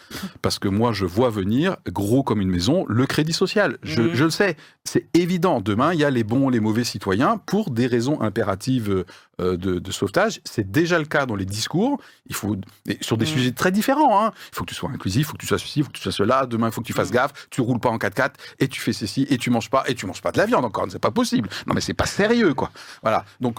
[0.42, 3.78] parce que moi, je vois venir, gros comme une maison, le crédit social.
[3.82, 4.14] Je, Mhm.
[4.14, 5.60] je le sais, c'est évident.
[5.60, 9.04] Demain, il y a les bons, les mauvais citoyens pour des raisons impératives
[9.40, 10.40] euh, de, de sauvetage.
[10.44, 12.00] C'est déjà le cas dans les discours.
[12.26, 13.30] Il faut, et sur des Mhm.
[13.32, 14.24] sujets très différents.
[14.24, 14.32] hein.
[14.52, 15.96] Il faut que tu sois inclusif, il faut que tu sois ceci, il faut que
[15.96, 16.46] tu sois cela.
[16.46, 17.32] Demain, il faut que tu fasses gaffe.
[17.50, 20.06] Tu roules pas en 4x4 et tu fais ceci et tu manges pas et tu
[20.06, 20.86] manges pas de la viande encore.
[20.90, 21.48] C'est pas possible.
[21.66, 22.70] Non, mais c'est pas sérieux, quoi.
[23.02, 23.24] Voilà.
[23.40, 23.58] Donc,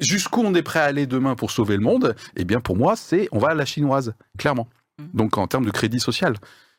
[0.00, 2.96] jusqu'où on est prêt à aller demain pour sauver le monde Eh bien, pour moi,
[2.96, 4.68] c'est on va à la chinoise, clairement.
[4.98, 5.08] Mhm.
[5.14, 6.36] Donc, en termes de crédit social.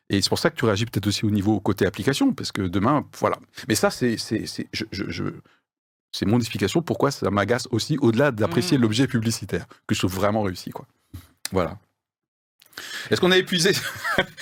[0.09, 2.61] Et c'est pour ça que tu réagis peut-être aussi au niveau côté application, parce que
[2.63, 3.37] demain, voilà.
[3.67, 5.23] Mais ça, c'est, c'est, c'est, je, je- je-
[6.11, 8.83] c'est mon explication pourquoi ça m'agace aussi, au-delà d'apprécier Mhm.
[8.83, 10.85] l'objet publicitaire, que je trouve vraiment réussi, quoi.
[11.51, 11.79] Voilà.
[13.11, 13.71] Est-ce qu'on a épuisé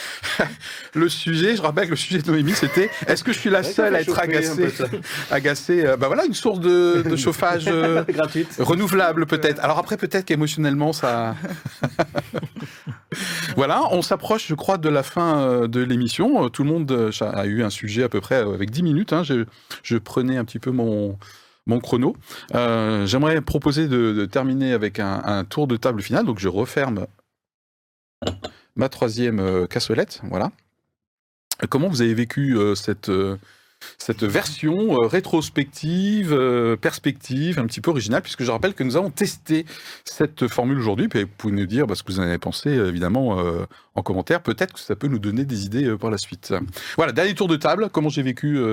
[0.96, 1.56] le sujet?
[1.56, 4.02] Je rappelle que le sujet de Noémie, c'était est-ce que je suis la seule à
[4.02, 4.70] être agacée
[5.32, 8.56] agacée Bah voilà, une source de, de chauffage euh, Gratuite.
[8.60, 9.60] renouvelable peut-être.
[9.64, 11.36] Alors après, peut-être qu'émotionnellement, ça...
[13.56, 16.50] voilà, on s'approche, je crois, de la fin euh, de l'émission.
[16.50, 19.14] Tout le monde a eu un sujet à peu près avec 10 minutes.
[19.14, 19.24] hein.
[19.24, 19.46] Je,
[19.84, 21.18] je prenais un petit peu mon,
[21.68, 22.16] mon chrono.
[22.56, 26.26] Euh, J'aimerais proposer de, de terminer avec un, un tour de table final.
[26.26, 27.06] Donc je referme
[28.76, 30.22] ma troisième euh, cassolette.
[30.30, 30.52] Voilà.
[31.70, 33.10] Comment vous avez vécu euh, cette...
[33.10, 33.38] euh,
[33.98, 36.38] cette version rétrospective,
[36.80, 39.66] perspective, un petit peu originale, puisque je rappelle que nous avons testé
[40.06, 42.70] cette formule aujourd'hui, puis vous pouvez nous dire bah, ce que vous en avez pensé,
[42.70, 43.44] évidemment,
[43.96, 44.44] en commentaire.
[44.44, 46.54] Peut-être que ça peut nous donner des idées par la suite.
[46.96, 47.90] Voilà, dernier tour de table.
[47.92, 48.64] Comment j'ai vécu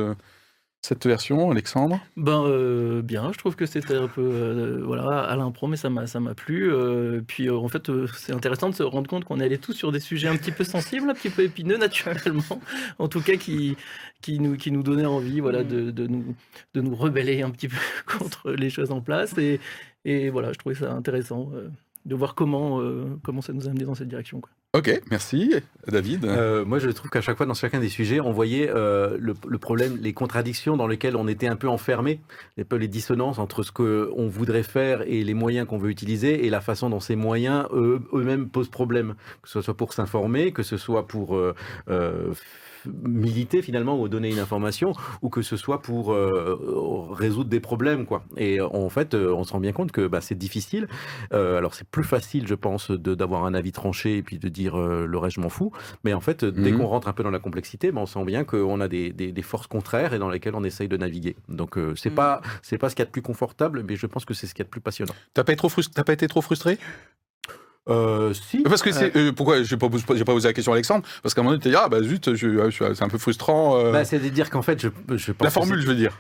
[0.83, 2.01] cette version, Alexandre?
[2.17, 5.91] Ben euh, bien, je trouve que c'était un peu euh, voilà à l'impro, mais ça
[5.91, 6.73] m'a ça m'a plu.
[6.73, 9.93] euh, puis en fait, c'est intéressant de se rendre compte qu'on est allés tous sur
[9.93, 12.61] des sujets un petit peu sensibles, un petit peu épineux naturellement,
[12.99, 13.77] en tout cas qui
[14.23, 16.35] qui nous qui nous donnaient envie voilà de, de nous
[16.75, 17.77] de nous rebeller un petit peu
[18.19, 19.61] contre les choses en place et
[20.05, 21.51] et voilà, je trouvais ça intéressant
[22.07, 22.81] de voir comment
[23.23, 24.41] comment ça nous a dans cette direction.
[24.41, 24.51] Quoi.
[24.77, 25.55] Ok, merci.
[25.87, 29.17] David Euh, moi, je trouve qu'à chaque fois, dans chacun des sujets, on voyait euh,
[29.19, 32.21] le, le problème, les contradictions dans lesquelles on était un peu enfermé,
[32.61, 36.45] un peu les dissonances entre ce qu'on voudrait faire et les moyens qu'on veut utiliser,
[36.45, 40.53] et la façon dont ces moyens eux- eux-mêmes posent problème, que ce soit pour s'informer,
[40.53, 41.55] que ce soit pour euh,
[42.87, 48.07] militer finalement ou donner une information, ou que ce soit pour euh, résoudre des problèmes,
[48.07, 48.25] quoi.
[48.37, 50.89] Et en fait, euh, on se rend bien compte que bah, c'est difficile.
[51.33, 54.49] Euh, alors, c'est plus facile, je pense, de- d'avoir un avis tranché et puis de
[54.49, 55.73] dire euh, le reste, je m'en fous.
[56.05, 56.79] Mais en fait, dès Mhm.
[56.79, 59.33] qu'on rentre un peu dans la complexité, ben, on sent bien qu'on a des, des-
[59.33, 61.37] des forces contraires et dans lesquelles on essaye de naviguer.
[61.49, 62.17] Donc, euh, c'est Mhm.
[62.17, 64.47] pas c'est pas ce qu'il y a de plus confortable, mais je pense que c'est
[64.47, 65.15] ce qu'il y a de plus passionnant.
[65.35, 65.71] T'as pas, été trop
[66.05, 66.79] pas été trop frustré?
[67.89, 68.59] Euh, si.
[68.63, 69.17] Parce que c'est.
[69.17, 71.05] euh, pourquoi j'ai pas, posé- j'ai pas posé la question à Alexandre?
[71.23, 73.09] Parce qu'à un moment donné, tu dit, ah bah zut, je- je suis- c'est un
[73.09, 73.79] peu frustrant.
[73.79, 76.13] euh, Bah, c'est de dire qu'en fait, je, je pense la formule, je veux dire.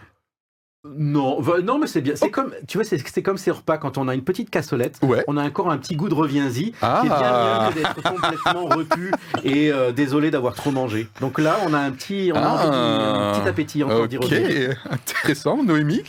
[0.96, 2.14] Non, va- non, mais c'est bien.
[2.16, 4.98] C'est comme, tu vois, c'est comme ces repas quand on a une petite cassolette.
[5.02, 5.24] Ouais.
[5.26, 7.00] On a encore un petit goût de reviens-y, Ah.
[7.02, 9.12] qui est bien mieux que d'être complètement repu
[9.42, 11.08] et euh, désolé d'avoir trop mangé.
[11.20, 13.30] Donc là, on a un petit, on a envie d'y- Ah.
[13.34, 14.76] un petit appétit encore d'y Ok, revenir.
[14.88, 15.62] intéressant.
[15.64, 16.02] Noémie?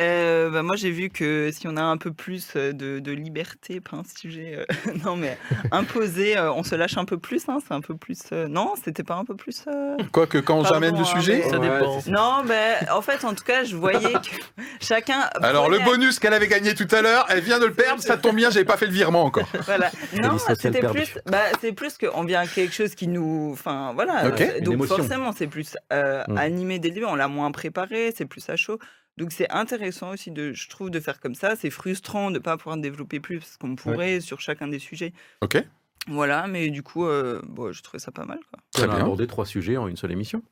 [0.00, 3.12] Euh, bah, moi, j'ai vu que si on a un peu plus euh, de, de
[3.12, 4.54] liberté, pas un sujet,
[4.86, 5.36] euh, non mais
[5.70, 7.48] imposé, euh, on se lâche un peu plus.
[7.48, 8.18] Hein, c'est un peu plus.
[8.32, 9.64] euh, non, c'était pas un peu plus.
[9.68, 11.42] euh, Quoique, quand j'amène le hein, sujet.
[11.44, 11.98] mais- Ça Ouais, dépend.
[12.08, 15.20] Non, mais en fait, en tout cas, je voyais que chacun.
[15.42, 18.16] Alors, le bonus qu'elle avait gagné tout à l'heure, elle vient de le perdre, ça
[18.16, 19.48] tombe bien, j'avais pas fait le virement encore.
[19.66, 19.90] Voilà.
[20.20, 21.18] Non, c'était plus.
[21.26, 23.50] Bah, c'est plus qu'on vient à quelque chose qui nous.
[23.52, 24.26] Enfin, voilà.
[24.28, 24.40] Ok.
[24.40, 26.36] Euh, Une Donc, forcément, c'est plus euh, Mm.
[26.38, 27.06] animé dès le début.
[27.06, 28.78] On l'a moins préparé, c'est plus à chaud.
[29.20, 31.54] Donc, c'est intéressant aussi, de, je trouve, de faire comme ça.
[31.54, 35.12] C'est frustrant de ne pas pouvoir développer plus parce qu'on pourrait sur chacun des sujets.
[35.42, 35.62] Ok,
[36.08, 38.38] Voilà, mais du coup, euh, bon, je trouvais ça pas mal.
[38.50, 38.58] Quoi.
[38.72, 39.04] très on a bien.
[39.04, 40.42] abordé trois sujets en une seule émission.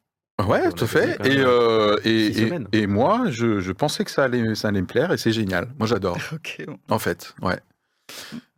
[0.47, 4.23] Ouais, tout à fait Et, euh, et, et- et moi, je, je pensais que ça
[4.25, 5.69] allait, ça allait me plaire et c'est génial.
[5.79, 6.79] Moi, j'adore, Ok, bon.
[6.91, 7.35] en fait.
[7.43, 7.59] Ouais.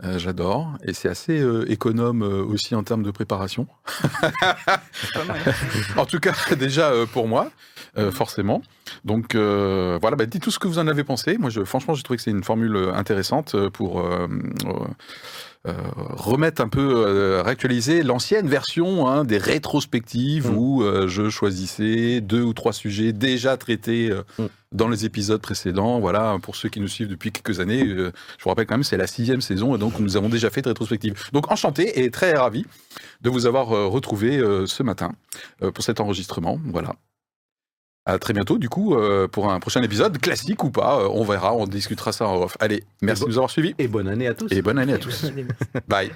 [0.03, 0.73] Euh, j'adore.
[0.85, 3.67] Et c'est assez euh, économe euh, aussi en termes de préparation.
[5.97, 7.51] En tout cas, déjà pour moi,
[8.13, 8.63] forcément.
[9.05, 11.37] Donc voilà, bah, dites tout ce que vous en avez pensé.
[11.39, 14.05] Moi, je, franchement, j'ai trouvé que c'est une formule intéressante pour
[15.67, 15.75] euh,
[16.17, 20.57] remettre un peu, euh, réactualiser l'ancienne version hein, des rétrospectives Mm.
[20.57, 24.47] où euh, je choisissais deux ou trois sujets déjà traités Mm.
[24.73, 26.01] dans les épisodes précédents.
[26.01, 28.11] Voilà, pour ceux qui nous suivent depuis quelques années, je
[28.43, 30.69] vous rappelle quand même, c'est la sixième saison et donc nous avons déjà fait de
[30.69, 31.15] rétrospective.
[31.35, 32.65] Donc enchanté et très ravi
[33.21, 35.13] de vous avoir retrouvé ce matin
[35.75, 36.59] pour cet enregistrement.
[36.67, 36.95] Voilà.
[38.13, 41.23] À très bientôt, du coup, euh, pour un prochain épisode, classique ou pas, euh, on
[41.25, 42.57] verra, on discutera ça en off.
[42.59, 44.51] Allez, merci bon- de nous avoir suivis Et bonne année à tous.
[44.51, 45.27] et bonne année à tous.
[45.89, 46.11] Bye.